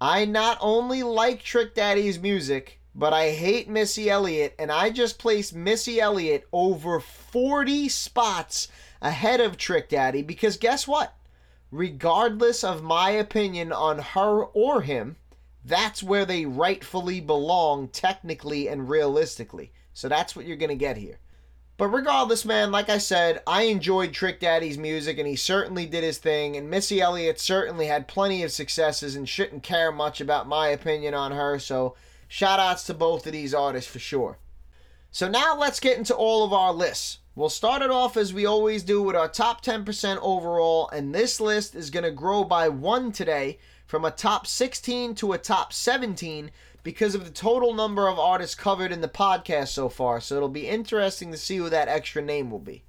I 0.00 0.24
not 0.24 0.56
only 0.60 1.02
like 1.02 1.42
Trick 1.42 1.74
Daddy's 1.74 2.18
music, 2.18 2.80
but 2.94 3.12
I 3.12 3.30
hate 3.30 3.68
Missy 3.68 4.08
Elliott, 4.08 4.54
and 4.58 4.72
I 4.72 4.90
just 4.90 5.18
placed 5.18 5.54
Missy 5.54 6.00
Elliott 6.00 6.46
over 6.52 6.98
40 6.98 7.88
spots 7.90 8.68
ahead 9.02 9.40
of 9.40 9.56
Trick 9.58 9.90
Daddy 9.90 10.22
because 10.22 10.56
guess 10.56 10.88
what? 10.88 11.14
Regardless 11.72 12.62
of 12.62 12.82
my 12.82 13.10
opinion 13.10 13.72
on 13.72 13.98
her 13.98 14.44
or 14.44 14.82
him, 14.82 15.16
that's 15.64 16.02
where 16.02 16.26
they 16.26 16.44
rightfully 16.44 17.20
belong, 17.20 17.88
technically 17.88 18.68
and 18.68 18.88
realistically. 18.88 19.72
So 19.94 20.08
that's 20.08 20.36
what 20.36 20.46
you're 20.46 20.56
going 20.56 20.68
to 20.68 20.76
get 20.76 20.98
here. 20.98 21.18
But 21.78 21.88
regardless, 21.88 22.44
man, 22.44 22.70
like 22.70 22.90
I 22.90 22.98
said, 22.98 23.42
I 23.46 23.62
enjoyed 23.62 24.12
Trick 24.12 24.38
Daddy's 24.38 24.78
music 24.78 25.18
and 25.18 25.26
he 25.26 25.34
certainly 25.34 25.86
did 25.86 26.04
his 26.04 26.18
thing. 26.18 26.56
And 26.56 26.70
Missy 26.70 27.00
Elliott 27.00 27.40
certainly 27.40 27.86
had 27.86 28.06
plenty 28.06 28.42
of 28.42 28.52
successes 28.52 29.16
and 29.16 29.28
shouldn't 29.28 29.62
care 29.62 29.90
much 29.90 30.20
about 30.20 30.46
my 30.46 30.68
opinion 30.68 31.14
on 31.14 31.32
her. 31.32 31.58
So 31.58 31.96
shout 32.28 32.60
outs 32.60 32.84
to 32.84 32.94
both 32.94 33.26
of 33.26 33.32
these 33.32 33.54
artists 33.54 33.90
for 33.90 33.98
sure. 33.98 34.38
So 35.10 35.28
now 35.28 35.56
let's 35.56 35.80
get 35.80 35.98
into 35.98 36.14
all 36.14 36.44
of 36.44 36.52
our 36.52 36.72
lists. 36.72 37.18
We'll 37.34 37.48
start 37.48 37.80
it 37.80 37.90
off 37.90 38.18
as 38.18 38.34
we 38.34 38.44
always 38.44 38.82
do 38.82 39.02
with 39.02 39.16
our 39.16 39.26
top 39.26 39.64
10% 39.64 40.18
overall, 40.20 40.90
and 40.90 41.14
this 41.14 41.40
list 41.40 41.74
is 41.74 41.88
going 41.88 42.04
to 42.04 42.10
grow 42.10 42.44
by 42.44 42.68
one 42.68 43.10
today 43.10 43.58
from 43.86 44.04
a 44.04 44.10
top 44.10 44.46
16 44.46 45.14
to 45.14 45.32
a 45.32 45.38
top 45.38 45.72
17 45.72 46.50
because 46.82 47.14
of 47.14 47.24
the 47.24 47.30
total 47.30 47.72
number 47.72 48.06
of 48.06 48.18
artists 48.18 48.54
covered 48.54 48.92
in 48.92 49.00
the 49.00 49.08
podcast 49.08 49.68
so 49.68 49.88
far. 49.88 50.20
So 50.20 50.36
it'll 50.36 50.50
be 50.50 50.68
interesting 50.68 51.32
to 51.32 51.38
see 51.38 51.56
who 51.56 51.70
that 51.70 51.88
extra 51.88 52.20
name 52.20 52.50
will 52.50 52.58
be. 52.58 52.84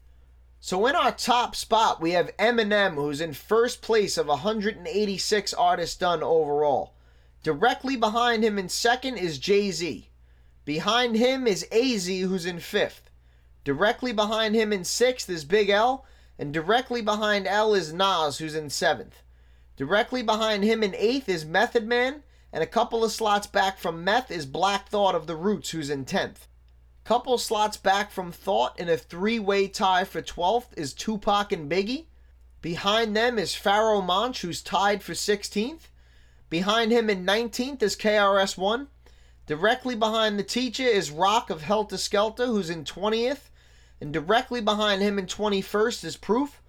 So 0.59 0.87
in 0.87 0.95
our 0.97 1.13
top 1.13 1.55
spot, 1.55 2.01
we 2.01 2.11
have 2.11 2.35
Eminem, 2.35 2.95
who's 2.95 3.21
in 3.21 3.31
first 3.31 3.81
place 3.81 4.17
of 4.17 4.27
186 4.27 5.53
artists 5.53 5.95
done 5.95 6.21
overall. 6.21 6.95
Directly 7.43 7.95
behind 7.95 8.43
him 8.43 8.59
in 8.59 8.67
second 8.67 9.15
is 9.15 9.39
Jay 9.39 9.71
Z. 9.71 10.09
Behind 10.65 11.15
him 11.15 11.47
is 11.47 11.65
AZ, 11.71 12.07
who's 12.07 12.45
in 12.45 12.59
fifth. 12.59 13.09
Directly 13.63 14.11
behind 14.11 14.55
him 14.55 14.73
in 14.73 14.83
sixth 14.83 15.29
is 15.29 15.45
Big 15.45 15.69
L, 15.69 16.05
and 16.37 16.53
directly 16.53 17.01
behind 17.01 17.47
L 17.47 17.73
is 17.73 17.93
Nas, 17.93 18.39
who's 18.39 18.55
in 18.55 18.69
seventh. 18.69 19.21
Directly 19.77 20.21
behind 20.21 20.63
him 20.63 20.83
in 20.83 20.93
eighth 20.95 21.29
is 21.29 21.45
Method 21.45 21.87
Man, 21.87 22.23
and 22.51 22.61
a 22.61 22.67
couple 22.67 23.03
of 23.03 23.11
slots 23.11 23.47
back 23.47 23.79
from 23.79 24.03
Meth 24.03 24.29
is 24.29 24.45
Black 24.45 24.89
Thought 24.89 25.15
of 25.15 25.27
the 25.27 25.35
Roots, 25.35 25.71
who's 25.71 25.89
in 25.89 26.05
tenth. 26.05 26.47
Couple 27.03 27.37
slots 27.37 27.75
back 27.75 28.11
from 28.11 28.31
Thought 28.31 28.79
in 28.79 28.87
a 28.87 28.95
three 28.95 29.39
way 29.39 29.67
tie 29.67 30.03
for 30.03 30.21
12th 30.21 30.77
is 30.77 30.93
Tupac 30.93 31.51
and 31.51 31.69
Biggie. 31.69 32.05
Behind 32.61 33.15
them 33.15 33.37
is 33.37 33.53
Pharoahe 33.53 34.05
Monch, 34.05 34.41
who's 34.41 34.61
tied 34.61 35.03
for 35.03 35.13
16th. 35.13 35.89
Behind 36.49 36.91
him 36.91 37.09
in 37.09 37.25
19th 37.25 37.81
is 37.81 37.97
KRS1. 37.97 38.87
Directly 39.47 39.95
behind 39.95 40.39
the 40.39 40.43
teacher 40.43 40.83
is 40.83 41.11
Rock 41.11 41.49
of 41.49 41.63
Heltah 41.63 41.97
Skeltah, 41.97 42.45
who's 42.45 42.69
in 42.69 42.85
20th. 42.85 43.49
And 44.03 44.11
directly 44.11 44.59
behind 44.59 45.01
him 45.01 45.17
in 45.17 45.27
21st 45.27 46.03
is 46.03 46.17
Proof. 46.17 46.61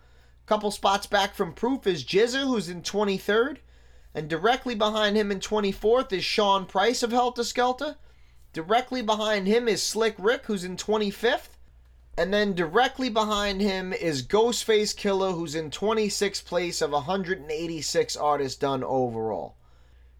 A 0.45 0.49
couple 0.49 0.71
spots 0.71 1.09
back 1.09 1.35
from 1.35 1.53
Proof 1.53 1.85
is 1.85 2.05
GZA, 2.05 2.45
who's 2.45 2.69
in 2.69 2.81
23rd. 2.81 3.57
And 4.15 4.31
directly 4.31 4.77
behind 4.77 5.17
him 5.17 5.33
in 5.33 5.41
24th 5.41 6.13
is 6.13 6.25
Sean 6.25 6.65
Price 6.65 7.03
of 7.03 7.11
Heltah 7.11 7.43
Skeltah. 7.43 7.97
Directly 8.53 9.03
behind 9.03 9.49
him 9.49 9.67
is 9.67 9.83
Slick 9.83 10.15
Rick, 10.17 10.47
who's 10.47 10.63
in 10.63 10.77
25th. 10.77 11.59
And 12.17 12.33
then 12.33 12.55
directly 12.55 13.09
behind 13.09 13.61
him 13.61 13.93
is 13.93 14.25
Ghostface 14.25 14.95
Killah, 14.95 15.35
who's 15.35 15.57
in 15.57 15.71
26th 15.71 16.45
place 16.45 16.81
of 16.81 16.93
186 16.93 18.17
artists 18.17 18.57
done 18.57 18.85
overall. 18.85 19.57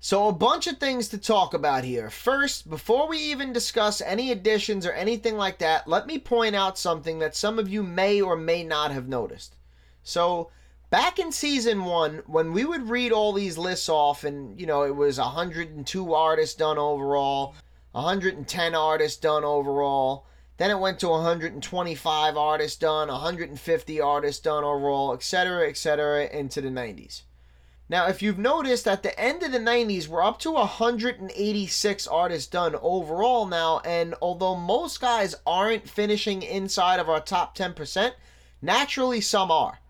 So, 0.05 0.29
a 0.29 0.35
bunch 0.35 0.67
of 0.67 0.77
things 0.77 1.09
to 1.09 1.17
talk 1.17 1.55
about 1.55 1.83
here. 1.83 2.11
First, 2.11 2.69
before 2.69 3.09
we 3.09 3.17
even 3.17 3.55
discuss 3.55 4.03
any 4.03 4.31
additions 4.31 4.85
or 4.85 4.93
anything 4.93 5.39
like 5.39 5.61
that, 5.61 5.89
let 5.89 6.07
me 6.07 6.19
point 6.19 6.55
out 6.55 6.77
something 6.77 7.21
that 7.21 7.35
some 7.35 7.59
of 7.59 7.71
you 7.71 7.83
may 7.83 8.21
or 8.21 8.37
may 8.37 8.65
not 8.65 8.91
have 8.91 9.09
noticed. 9.09 9.57
So, 10.03 10.51
back 10.91 11.19
in 11.19 11.33
season 11.33 11.87
one, 11.87 12.23
when 12.27 12.53
we 12.53 12.67
would 12.67 12.91
read 12.91 13.13
all 13.13 13.33
these 13.33 13.57
lists 13.57 13.89
off, 13.89 14.25
and 14.25 14.61
you 14.61 14.67
know, 14.67 14.83
it 14.83 14.95
was 14.95 15.19
102 15.19 16.13
artists 16.13 16.55
done 16.55 16.77
overall, 16.77 17.55
110 17.93 18.75
artists 18.75 19.19
done 19.19 19.43
overall, 19.43 20.27
then 20.59 20.71
it 20.71 20.81
went 20.81 21.01
to 21.01 21.09
125 21.09 22.37
artists 22.37 22.79
done, 22.79 23.09
150 23.09 24.01
artists 24.03 24.43
done 24.43 24.65
overall, 24.65 25.15
etc., 25.15 25.67
etc., 25.67 26.27
into 26.27 26.61
the 26.61 26.69
90s. 26.69 27.23
Now, 27.89 28.07
if 28.09 28.23
you've 28.23 28.39
noticed 28.39 28.89
at 28.89 29.03
the 29.03 29.19
end 29.21 29.43
of 29.43 29.53
the 29.53 29.59
90s, 29.59 30.09
we're 30.09 30.25
up 30.25 30.39
to 30.41 30.53
186 30.53 32.07
artists 32.07 32.49
done 32.49 32.75
overall 32.81 33.45
now, 33.45 33.81
and 33.85 34.15
although 34.23 34.57
most 34.57 35.03
guys 35.03 35.35
aren't 35.47 35.89
finishing 35.89 36.43
inside 36.43 36.99
of 36.99 37.11
our 37.11 37.21
top 37.21 37.55
10%, 37.55 38.13
naturally 38.63 39.21
some 39.21 39.51
are. 39.51 39.81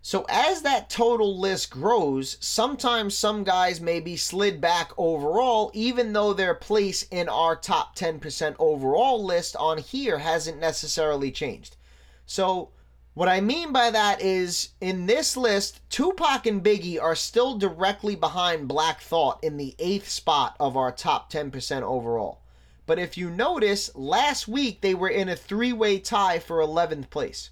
So 0.00 0.24
as 0.30 0.62
that 0.62 0.88
total 0.88 1.38
list 1.38 1.70
grows, 1.70 2.38
sometimes 2.40 3.16
some 3.16 3.44
guys 3.44 3.80
may 3.80 4.00
be 4.00 4.16
slid 4.16 4.60
back 4.60 4.90
overall, 4.96 5.70
even 5.74 6.14
though 6.14 6.32
their 6.32 6.54
place 6.54 7.04
in 7.04 7.28
our 7.28 7.54
top 7.54 7.94
10% 7.94 8.56
overall 8.58 9.22
list 9.22 9.54
on 9.56 9.76
here 9.76 10.18
hasn't 10.18 10.58
necessarily 10.58 11.30
changed. 11.30 11.76
So 12.24 12.70
what 13.14 13.28
I 13.28 13.42
mean 13.42 13.72
by 13.72 13.90
that 13.90 14.22
is 14.22 14.70
in 14.80 15.06
this 15.06 15.36
list, 15.36 15.80
Tupac 15.90 16.46
and 16.46 16.64
Biggie 16.64 17.00
are 17.00 17.14
still 17.14 17.58
directly 17.58 18.16
behind 18.16 18.68
Black 18.68 19.02
Thought 19.02 19.44
in 19.44 19.58
the 19.58 19.74
eighth 19.78 20.08
spot 20.08 20.56
of 20.58 20.76
our 20.76 20.90
top 20.90 21.30
10% 21.30 21.82
overall. 21.82 22.40
But 22.86 22.98
if 22.98 23.18
you 23.18 23.28
notice, 23.28 23.94
last 23.94 24.48
week 24.48 24.80
they 24.80 24.94
were 24.94 25.10
in 25.10 25.28
a 25.28 25.36
three 25.36 25.72
way 25.72 25.98
tie 25.98 26.38
for 26.38 26.58
11th 26.58 27.10
place. 27.10 27.50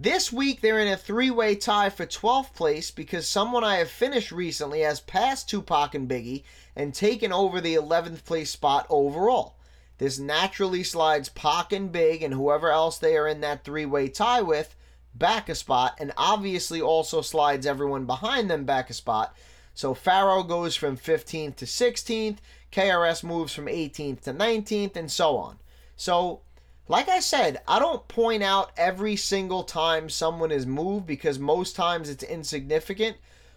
This 0.00 0.32
week 0.32 0.60
they're 0.60 0.80
in 0.80 0.92
a 0.92 0.96
three 0.96 1.30
way 1.30 1.54
tie 1.54 1.88
for 1.88 2.04
12th 2.04 2.52
place 2.52 2.90
because 2.90 3.28
someone 3.28 3.62
I 3.62 3.76
have 3.76 3.90
finished 3.90 4.32
recently 4.32 4.80
has 4.80 4.98
passed 4.98 5.48
Tupac 5.48 5.94
and 5.94 6.08
Biggie 6.08 6.42
and 6.74 6.92
taken 6.92 7.32
over 7.32 7.60
the 7.60 7.76
11th 7.76 8.24
place 8.24 8.50
spot 8.50 8.86
overall. 8.90 9.56
This 9.98 10.18
naturally 10.18 10.82
slides 10.82 11.28
Pac 11.28 11.72
and 11.72 11.92
Big 11.92 12.22
and 12.22 12.34
whoever 12.34 12.70
else 12.70 12.98
they 12.98 13.16
are 13.16 13.28
in 13.28 13.40
that 13.42 13.64
three 13.64 13.86
way 13.86 14.08
tie 14.08 14.42
with 14.42 14.74
back 15.14 15.48
a 15.48 15.54
spot 15.54 15.96
and 15.98 16.12
obviously 16.16 16.80
also 16.80 17.20
slides 17.20 17.66
everyone 17.66 18.06
behind 18.06 18.50
them 18.50 18.64
back 18.64 18.90
a 18.90 18.94
spot. 18.94 19.36
So 19.74 19.94
Pharoah 19.94 20.44
goes 20.44 20.76
from 20.76 20.96
15th 20.96 21.56
to 21.56 21.64
16th, 21.64 22.38
KRS 22.70 23.22
moves 23.22 23.54
from 23.54 23.66
18th 23.66 24.22
to 24.22 24.34
19th, 24.34 24.96
and 24.96 25.10
so 25.10 25.36
on. 25.36 25.58
So 25.96 26.40
like 26.88 27.08
I 27.08 27.20
said, 27.20 27.62
I 27.68 27.78
don't 27.78 28.06
point 28.08 28.42
out 28.42 28.72
every 28.76 29.16
single 29.16 29.62
time 29.62 30.08
someone 30.08 30.50
is 30.50 30.66
moved 30.66 31.06
because 31.06 31.38
most 31.38 31.76
times 31.76 32.08
it's 32.08 32.24
insignificant. 32.24 33.16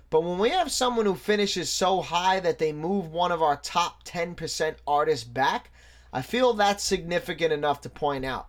But 0.10 0.24
when 0.24 0.38
we 0.38 0.50
have 0.50 0.72
someone 0.72 1.06
who 1.06 1.16
finishes 1.16 1.70
so 1.70 2.02
high 2.02 2.40
that 2.40 2.60
they 2.60 2.72
move 2.72 3.12
one 3.12 3.32
of 3.32 3.42
our 3.42 3.58
top 3.58 4.06
10% 4.06 4.76
artists 4.88 5.26
back, 5.26 5.72
I 6.16 6.22
feel 6.22 6.54
that's 6.54 6.82
significant 6.82 7.52
enough 7.52 7.82
to 7.82 7.90
point 7.90 8.24
out. 8.24 8.48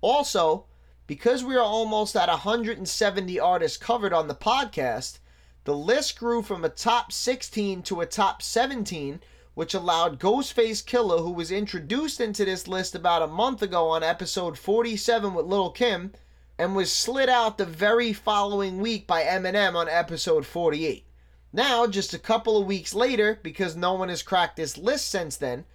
Also, 0.00 0.64
because 1.06 1.44
we 1.44 1.54
are 1.54 1.60
almost 1.60 2.16
at 2.16 2.30
170 2.30 3.38
artists 3.38 3.76
covered 3.76 4.14
on 4.14 4.28
the 4.28 4.34
podcast, 4.34 5.18
the 5.64 5.76
list 5.76 6.18
grew 6.18 6.40
from 6.40 6.64
a 6.64 6.70
top 6.70 7.12
16 7.12 7.82
to 7.82 8.00
a 8.00 8.06
top 8.06 8.40
17 8.40 9.20
which 9.52 9.74
allowed 9.74 10.18
Ghostface 10.18 10.82
Killah, 10.82 11.22
who 11.22 11.32
was 11.32 11.50
introduced 11.50 12.18
into 12.18 12.46
this 12.46 12.66
list 12.66 12.94
about 12.94 13.20
a 13.20 13.26
month 13.26 13.60
ago 13.60 13.90
on 13.90 14.02
episode 14.02 14.56
47 14.56 15.34
with 15.34 15.44
Lil 15.44 15.70
Kim, 15.70 16.14
and 16.58 16.74
was 16.74 16.90
slid 16.90 17.28
out 17.28 17.58
the 17.58 17.66
very 17.66 18.14
following 18.14 18.78
week 18.78 19.06
by 19.06 19.22
Eminem 19.22 19.74
on 19.74 19.86
episode 19.86 20.46
48. 20.46 21.06
Now, 21.52 21.86
just 21.86 22.14
a 22.14 22.18
couple 22.18 22.56
of 22.56 22.66
weeks 22.66 22.94
later, 22.94 23.38
because 23.42 23.76
no 23.76 23.92
one 23.92 24.08
has 24.08 24.22
cracked 24.22 24.56
this 24.56 24.78
list 24.78 25.10
since 25.10 25.36
then, 25.36 25.66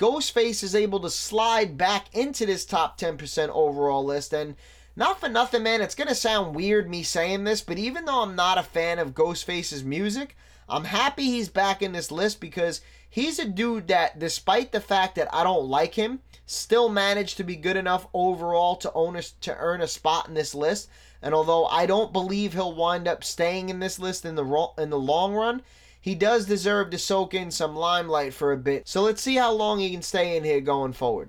Ghostface 0.00 0.62
is 0.62 0.74
able 0.74 0.98
to 1.00 1.10
slide 1.10 1.76
back 1.76 2.06
into 2.14 2.46
this 2.46 2.64
top 2.64 2.98
10% 2.98 3.50
overall 3.50 4.02
list. 4.02 4.32
And 4.32 4.56
not 4.96 5.20
for 5.20 5.28
nothing, 5.28 5.62
man, 5.62 5.82
it's 5.82 5.94
going 5.94 6.08
to 6.08 6.14
sound 6.14 6.56
weird 6.56 6.88
me 6.88 7.02
saying 7.02 7.44
this, 7.44 7.60
but 7.60 7.76
even 7.76 8.06
though 8.06 8.22
I'm 8.22 8.34
not 8.34 8.56
a 8.56 8.62
fan 8.62 8.98
of 8.98 9.12
Ghostface's 9.12 9.84
music, 9.84 10.38
I'm 10.70 10.84
happy 10.84 11.24
he's 11.24 11.50
back 11.50 11.82
in 11.82 11.92
this 11.92 12.10
list 12.10 12.40
because 12.40 12.80
he's 13.10 13.38
a 13.38 13.44
dude 13.44 13.88
that, 13.88 14.18
despite 14.18 14.72
the 14.72 14.80
fact 14.80 15.16
that 15.16 15.28
I 15.34 15.44
don't 15.44 15.68
like 15.68 15.96
him, 15.96 16.20
still 16.46 16.88
managed 16.88 17.36
to 17.36 17.44
be 17.44 17.56
good 17.56 17.76
enough 17.76 18.06
overall 18.14 18.76
to 18.76 18.90
own 18.94 19.16
a, 19.16 19.22
to 19.42 19.54
earn 19.58 19.82
a 19.82 19.86
spot 19.86 20.28
in 20.28 20.32
this 20.34 20.54
list. 20.54 20.88
And 21.20 21.34
although 21.34 21.66
I 21.66 21.84
don't 21.84 22.10
believe 22.10 22.54
he'll 22.54 22.74
wind 22.74 23.06
up 23.06 23.22
staying 23.22 23.68
in 23.68 23.80
this 23.80 23.98
list 23.98 24.24
in 24.24 24.34
the 24.34 24.68
in 24.78 24.88
the 24.88 24.98
long 24.98 25.34
run, 25.34 25.60
he 26.00 26.14
does 26.14 26.46
deserve 26.46 26.90
to 26.90 26.98
soak 26.98 27.34
in 27.34 27.50
some 27.50 27.76
limelight 27.76 28.32
for 28.32 28.52
a 28.52 28.56
bit. 28.56 28.88
So 28.88 29.02
let's 29.02 29.20
see 29.20 29.36
how 29.36 29.52
long 29.52 29.78
he 29.78 29.90
can 29.90 30.02
stay 30.02 30.36
in 30.36 30.44
here 30.44 30.60
going 30.60 30.94
forward. 30.94 31.28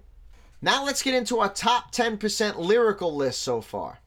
Now 0.62 0.86
let's 0.86 1.04
get 1.04 1.14
into 1.14 1.40
our 1.40 1.52
top 1.52 1.92
10% 1.92 2.58
lyrical 2.58 3.16
list 3.16 3.42
so 3.42 3.62
far. 3.62 4.00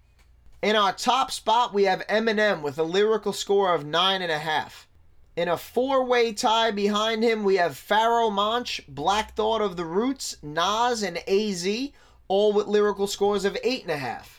In 0.63 0.77
our 0.77 0.93
top 0.93 1.31
spot, 1.31 1.75
we 1.75 1.85
have 1.85 2.07
Eminem 2.07 2.63
with 2.63 2.79
a 2.79 2.85
lyrical 2.85 3.35
score 3.35 3.75
of 3.75 3.85
9.5. 3.85 4.87
In 5.37 5.49
a 5.49 5.59
four 5.59 6.05
way 6.05 6.33
tie 6.33 6.71
behind 6.71 7.23
him, 7.23 7.45
we 7.45 7.57
have 7.57 7.77
Pharoah 7.77 8.31
Monch, 8.31 8.81
Black 8.89 9.35
Thought 9.35 9.61
of 9.61 9.77
the 9.77 9.85
Roots, 9.85 10.37
Nas, 10.43 11.03
and 11.03 11.19
AZ, 11.29 11.69
all 12.29 12.53
with 12.53 12.69
lyrical 12.69 13.07
scores 13.07 13.45
of 13.45 13.55
8.5. 13.65 14.34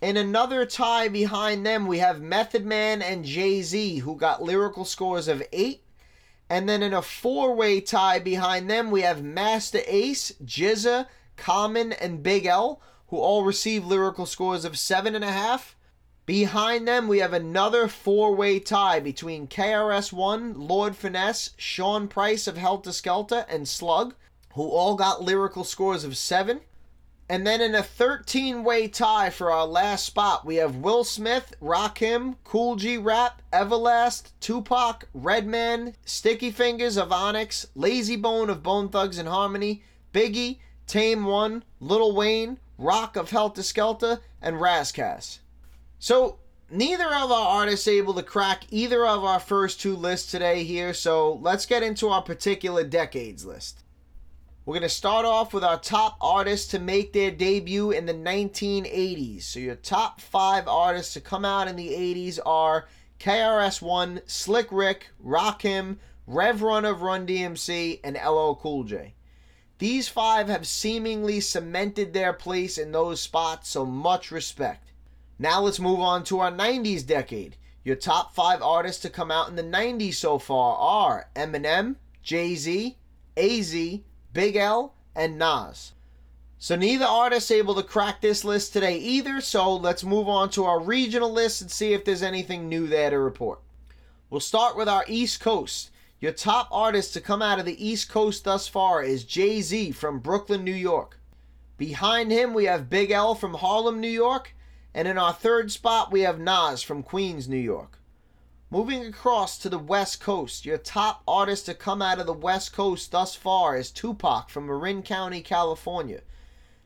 In 0.00 0.16
another 0.16 0.64
tie 0.64 1.08
behind 1.08 1.66
them, 1.66 1.86
we 1.86 1.98
have 1.98 2.22
Method 2.22 2.64
Man 2.64 3.02
and 3.02 3.22
Jay 3.22 3.60
Z, 3.60 3.98
who 3.98 4.16
got 4.16 4.42
lyrical 4.42 4.86
scores 4.86 5.28
of 5.28 5.42
8. 5.52 5.82
And 6.48 6.66
then 6.66 6.82
in 6.82 6.94
a 6.94 7.02
four 7.02 7.54
way 7.54 7.82
tie 7.82 8.18
behind 8.18 8.70
them, 8.70 8.90
we 8.90 9.02
have 9.02 9.22
Masta 9.22 9.82
Ace, 9.94 10.32
GZA, 10.42 11.06
Common, 11.36 11.92
and 11.92 12.22
Big 12.22 12.46
L, 12.46 12.80
who 13.08 13.18
all 13.18 13.44
received 13.44 13.84
lyrical 13.84 14.24
scores 14.24 14.64
of 14.64 14.72
7.5. 14.72 15.74
Behind 16.24 16.88
them, 16.88 17.06
we 17.06 17.18
have 17.18 17.34
another 17.34 17.86
four 17.86 18.34
way 18.34 18.58
tie 18.58 19.00
between 19.00 19.48
KRS-One, 19.48 20.54
Lord 20.58 20.96
Finesse, 20.96 21.50
Sean 21.58 22.08
Price 22.08 22.46
of 22.46 22.56
Heltah 22.56 22.94
Skeltah, 22.94 23.44
and 23.50 23.68
Slug, 23.68 24.14
who 24.54 24.62
all 24.62 24.94
got 24.94 25.22
lyrical 25.22 25.62
scores 25.62 26.04
of 26.04 26.16
7. 26.16 26.62
And 27.30 27.46
then 27.46 27.60
in 27.60 27.76
a 27.76 27.82
13 27.84 28.64
way 28.64 28.88
tie 28.88 29.30
for 29.30 29.52
our 29.52 29.64
last 29.64 30.04
spot, 30.04 30.44
we 30.44 30.56
have 30.56 30.74
Will 30.74 31.04
Smith, 31.04 31.54
Rakim, 31.62 32.34
Kool 32.42 32.74
G 32.74 32.96
Rap, 32.96 33.40
Everlast, 33.52 34.32
Tupac, 34.40 35.06
Redman, 35.14 35.94
Sticky 36.04 36.50
Fingers 36.50 36.96
of 36.96 37.12
Onyx, 37.12 37.68
Layzie 37.76 38.20
Bone 38.20 38.50
of 38.50 38.64
Bone 38.64 38.88
Thugs-n-Harmony, 38.88 39.84
Biggie, 40.12 40.58
Tame 40.88 41.24
One, 41.24 41.62
Lil 41.78 42.16
Wayne, 42.16 42.58
Rock 42.78 43.14
of 43.14 43.30
Heltah 43.30 43.58
Skeltah, 43.58 44.18
and 44.42 44.60
Ras 44.60 44.90
Kass. 44.90 45.38
So 46.00 46.40
neither 46.68 47.14
of 47.14 47.30
our 47.30 47.60
artists 47.60 47.86
able 47.86 48.14
to 48.14 48.24
crack 48.24 48.64
either 48.70 49.06
of 49.06 49.22
our 49.22 49.38
first 49.38 49.80
two 49.80 49.94
lists 49.94 50.32
today 50.32 50.64
here, 50.64 50.92
so 50.92 51.34
let's 51.34 51.64
get 51.64 51.84
into 51.84 52.08
our 52.08 52.22
particular 52.22 52.82
decades 52.82 53.46
list. 53.46 53.84
We're 54.66 54.74
going 54.74 54.82
to 54.82 54.90
start 54.90 55.24
off 55.24 55.54
with 55.54 55.64
our 55.64 55.80
top 55.80 56.18
artists 56.20 56.68
to 56.72 56.78
make 56.78 57.14
their 57.14 57.30
debut 57.30 57.92
in 57.92 58.04
the 58.04 58.12
1980s. 58.12 59.44
So 59.44 59.58
your 59.58 59.74
top 59.74 60.20
five 60.20 60.68
artists 60.68 61.14
to 61.14 61.22
come 61.22 61.46
out 61.46 61.66
in 61.66 61.76
the 61.76 61.88
80s 61.88 62.38
are 62.44 62.86
KRS-One, 63.20 64.20
Slick 64.26 64.68
Rick, 64.70 65.08
Rakim, 65.24 65.96
Rev 66.26 66.60
Run 66.60 66.84
of 66.84 67.00
Run 67.00 67.26
DMC, 67.26 68.00
and 68.04 68.18
LL 68.22 68.54
Cool 68.54 68.84
J. 68.84 69.14
These 69.78 70.08
five 70.08 70.48
have 70.48 70.66
seemingly 70.66 71.40
cemented 71.40 72.12
their 72.12 72.34
place 72.34 72.76
in 72.76 72.92
those 72.92 73.22
spots, 73.22 73.70
so 73.70 73.86
much 73.86 74.30
respect. 74.30 74.92
Now 75.38 75.62
let's 75.62 75.80
move 75.80 76.00
on 76.00 76.22
to 76.24 76.40
our 76.40 76.52
90s 76.52 77.06
decade. 77.06 77.56
Your 77.82 77.96
top 77.96 78.34
five 78.34 78.60
artists 78.60 79.00
to 79.02 79.10
come 79.10 79.30
out 79.30 79.48
in 79.48 79.56
the 79.56 79.62
90s 79.62 80.16
so 80.16 80.38
far 80.38 80.76
are 80.76 81.30
Eminem, 81.34 81.96
Jay 82.22 82.54
Z, 82.56 82.98
AZ, 83.38 84.00
Big 84.32 84.56
L, 84.56 84.94
and 85.14 85.38
Nas. 85.38 85.92
So 86.58 86.76
neither 86.76 87.06
artist 87.06 87.50
able 87.50 87.74
to 87.74 87.82
crack 87.82 88.20
this 88.20 88.44
list 88.44 88.72
today 88.72 88.98
either, 88.98 89.40
so 89.40 89.74
let's 89.74 90.04
move 90.04 90.28
on 90.28 90.50
to 90.50 90.64
our 90.64 90.78
regional 90.78 91.32
list 91.32 91.62
and 91.62 91.70
see 91.70 91.94
if 91.94 92.04
there's 92.04 92.22
anything 92.22 92.68
new 92.68 92.86
there 92.86 93.10
to 93.10 93.18
report. 93.18 93.60
We'll 94.28 94.40
start 94.40 94.76
with 94.76 94.88
our 94.88 95.04
East 95.08 95.40
Coast. 95.40 95.90
Your 96.20 96.32
top 96.32 96.68
artist 96.70 97.14
to 97.14 97.20
come 97.20 97.40
out 97.40 97.58
of 97.58 97.64
the 97.64 97.84
East 97.84 98.10
Coast 98.10 98.44
thus 98.44 98.68
far 98.68 99.02
is 99.02 99.24
Jay 99.24 99.62
Z 99.62 99.92
from 99.92 100.18
Brooklyn, 100.18 100.62
New 100.62 100.74
York. 100.74 101.18
Behind 101.78 102.30
him, 102.30 102.52
we 102.52 102.66
have 102.66 102.90
Big 102.90 103.10
L 103.10 103.34
from 103.34 103.54
Harlem, 103.54 104.00
New 104.00 104.08
York. 104.08 104.54
And 104.92 105.08
in 105.08 105.16
our 105.16 105.32
third 105.32 105.72
spot, 105.72 106.12
we 106.12 106.20
have 106.20 106.38
Nas 106.38 106.82
from 106.82 107.02
Queens, 107.02 107.48
New 107.48 107.56
York. 107.56 107.99
Moving 108.72 109.04
across 109.04 109.58
to 109.58 109.68
the 109.68 109.80
West 109.80 110.20
Coast, 110.20 110.64
your 110.64 110.78
top 110.78 111.24
artist 111.26 111.66
to 111.66 111.74
come 111.74 112.00
out 112.00 112.20
of 112.20 112.26
the 112.26 112.32
West 112.32 112.72
Coast 112.72 113.10
thus 113.10 113.34
far 113.34 113.76
is 113.76 113.90
Tupac 113.90 114.48
from 114.48 114.66
Marin 114.66 115.02
County, 115.02 115.40
California. 115.40 116.20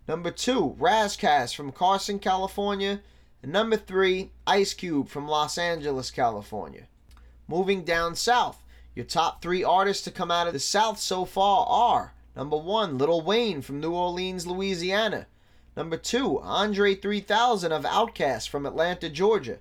Number 0.09 0.31
two, 0.31 0.77
Ras 0.79 1.15
Kass 1.15 1.53
from 1.53 1.73
Carson, 1.73 2.19
California. 2.19 3.03
And 3.43 3.53
number 3.53 3.77
three, 3.77 4.31
Ice 4.47 4.73
Cube 4.73 5.11
from 5.11 5.29
Los 5.29 5.59
Angeles, 5.59 6.11
California. 6.11 6.85
Moving 7.49 7.85
down 7.85 8.15
south, 8.15 8.65
your 8.95 9.05
top 9.05 9.43
three 9.43 9.63
artists 9.63 10.05
to 10.05 10.11
come 10.11 10.31
out 10.31 10.47
of 10.47 10.55
the 10.55 10.61
South 10.61 10.99
so 10.99 11.27
far 11.27 11.67
are 11.67 12.15
number 12.35 12.57
one, 12.57 12.97
Lil 12.97 13.21
Wayne 13.21 13.61
from 13.61 13.81
New 13.81 13.93
Orleans, 13.93 14.47
Louisiana. 14.47 15.27
Number 15.77 15.99
two, 15.99 16.41
Andre 16.41 16.95
3000 16.95 17.73
of 17.73 17.85
Outkast 17.85 18.49
from 18.49 18.65
Atlanta, 18.65 19.11
Georgia. 19.11 19.59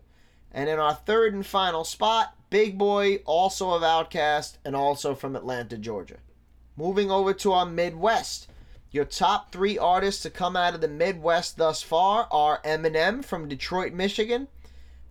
And 0.53 0.69
in 0.69 0.79
our 0.79 0.93
third 0.93 1.33
and 1.33 1.45
final 1.45 1.83
spot, 1.83 2.35
Big 2.49 2.77
Boi, 2.77 3.17
also 3.25 3.71
of 3.71 3.81
Outkast 3.81 4.57
and 4.63 4.75
also 4.75 5.15
from 5.15 5.35
Atlanta, 5.35 5.77
Georgia. 5.77 6.17
Moving 6.77 7.09
over 7.09 7.33
to 7.33 7.51
our 7.51 7.65
Midwest. 7.65 8.47
Your 8.91 9.05
top 9.05 9.51
three 9.51 9.77
artists 9.77 10.21
to 10.21 10.29
come 10.29 10.55
out 10.55 10.75
of 10.75 10.81
the 10.81 10.87
Midwest 10.87 11.57
thus 11.57 11.81
far 11.81 12.27
are 12.31 12.61
Eminem 12.61 13.25
from 13.25 13.49
Detroit, 13.49 13.93
Michigan, 13.93 14.47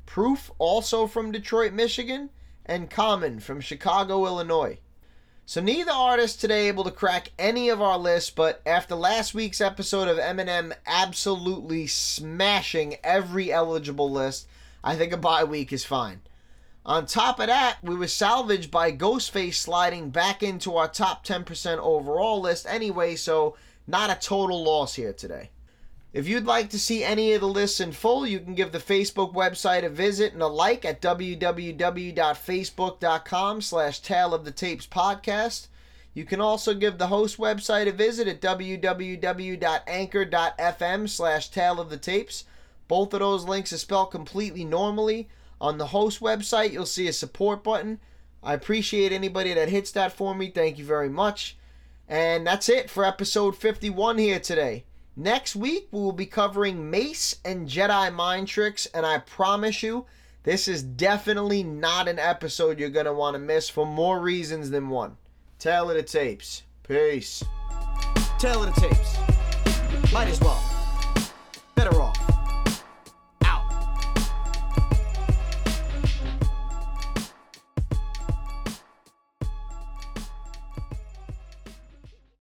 Proof, 0.07 0.53
also 0.59 1.07
from 1.07 1.33
Detroit, 1.33 1.73
Michigan, 1.73 2.31
and 2.65 2.91
Common 2.91 3.41
from 3.41 3.61
Chicago, 3.61 4.27
Illinois. 4.27 4.79
So 5.45 5.61
neither 5.61 5.91
artist 5.91 6.41
today 6.41 6.69
able 6.69 6.85
to 6.85 6.91
crack 6.93 7.33
any 7.39 7.69
of 7.69 7.83
our 7.83 7.99
lists, 7.99 8.31
but 8.31 8.63
after 8.65 8.95
last 8.95 9.35
week's 9.35 9.61
episode 9.61 10.07
of 10.07 10.17
Eminem 10.17 10.73
absolutely 10.87 11.89
smashing 11.89 12.97
every 13.03 13.53
eligible 13.53 14.11
list, 14.11 14.47
I 14.85 14.97
think 14.97 15.13
a 15.13 15.17
bye 15.17 15.45
week 15.45 15.73
is 15.73 15.85
fine. 15.85 16.23
On 16.85 17.07
top 17.07 17.39
of 17.39 17.47
that, 17.47 17.79
we 17.83 17.95
were 17.95 18.09
salvaged 18.09 18.69
by 18.71 18.91
Ghostface 18.91 19.55
sliding 19.55 20.11
back 20.11 20.43
into 20.43 20.77
our 20.77 20.89
top 20.89 21.25
10% 21.25 21.79
overall 21.79 22.41
list 22.41 22.67
anyway, 22.69 23.15
so 23.15 23.57
not 23.87 24.11
a 24.11 24.17
total 24.17 24.65
loss 24.65 24.95
here 24.95 25.13
today. 25.13 25.51
If 26.13 26.27
you'd 26.29 26.45
like 26.45 26.69
to 26.71 26.79
see 26.79 27.05
any 27.05 27.33
of 27.33 27.41
the 27.41 27.49
lists 27.49 27.81
in 27.81 27.93
full, 27.93 28.27
you 28.27 28.39
can 28.41 28.55
give 28.55 28.73
the 28.73 28.79
Facebook 28.79 29.33
website 29.33 29.85
a 29.85 29.89
visit 29.89 30.35
and 30.35 30.43
a 30.43 30.47
like 30.47 30.85
at 30.85 31.01
www.facebook.com 31.01 33.61
slash 33.63 34.01
Tale 34.01 34.39
podcast. 34.39 35.69
You 36.15 36.27
can 36.27 36.43
also 36.43 36.75
give 36.75 36.99
the 36.99 37.07
host 37.07 37.39
website 37.39 37.89
a 37.89 37.93
visit 37.93 38.29
at 38.29 38.43
www.anchor.fm 38.43 41.09
slash 41.09 41.49
Tale. 41.49 41.91
Both 42.93 43.15
of 43.15 43.21
those 43.21 43.47
links 43.47 43.73
are 43.73 43.79
spelled 43.79 44.11
completely 44.11 44.67
normally. 44.67 45.31
On 45.63 45.79
the 45.79 45.87
host 45.87 46.21
website, 46.21 46.73
you'll 46.73 46.85
see 46.85 47.09
a 47.09 47.13
support 47.15 47.65
button. 47.65 48.01
I 48.43 48.53
appreciate 48.53 49.13
anybody 49.13 49.55
that 49.55 49.71
hits 49.71 49.93
that 49.93 50.13
for 50.13 50.35
me. 50.35 50.51
Thank 50.51 50.77
you 50.77 50.85
very 50.85 51.09
much. 51.09 51.57
And 52.07 52.47
that's 52.47 52.69
it 52.69 52.91
for 52.91 53.07
episode 53.07 53.57
51 53.57 54.19
here 54.19 54.39
today. 54.39 54.85
Next 55.17 55.57
week, 55.57 55.89
we 55.91 56.01
will 56.01 56.13
be 56.13 56.27
covering 56.27 56.91
Mase 56.91 57.37
and 57.47 57.67
Jedi 57.67 58.13
Mind 58.13 58.49
Tricks, 58.49 58.85
and 58.93 59.07
I 59.07 59.21
promise 59.21 59.83
you, 59.83 60.05
this 60.43 60.69
is 60.69 60.83
definitely 60.83 61.63
not 61.63 62.09
an 62.09 62.19
episode 62.19 62.79
you're 62.79 62.91
going 62.91 63.07
to 63.07 63.15
want 63.15 63.37
to 63.37 63.39
miss 63.39 63.71
for 63.71 63.87
more 63.87 64.21
reasons 64.21 64.69
than 64.69 64.91
one. 64.91 65.17
Tale 65.59 65.89
of 65.89 65.97
the 65.97 66.03
tapes. 66.03 66.65
Peace. 66.87 67.43
Tale 68.39 68.65
of 68.65 68.75
the 68.75 68.81
tapes. 68.83 70.13
Might 70.13 70.29
as 70.29 70.39
well. 70.43 70.63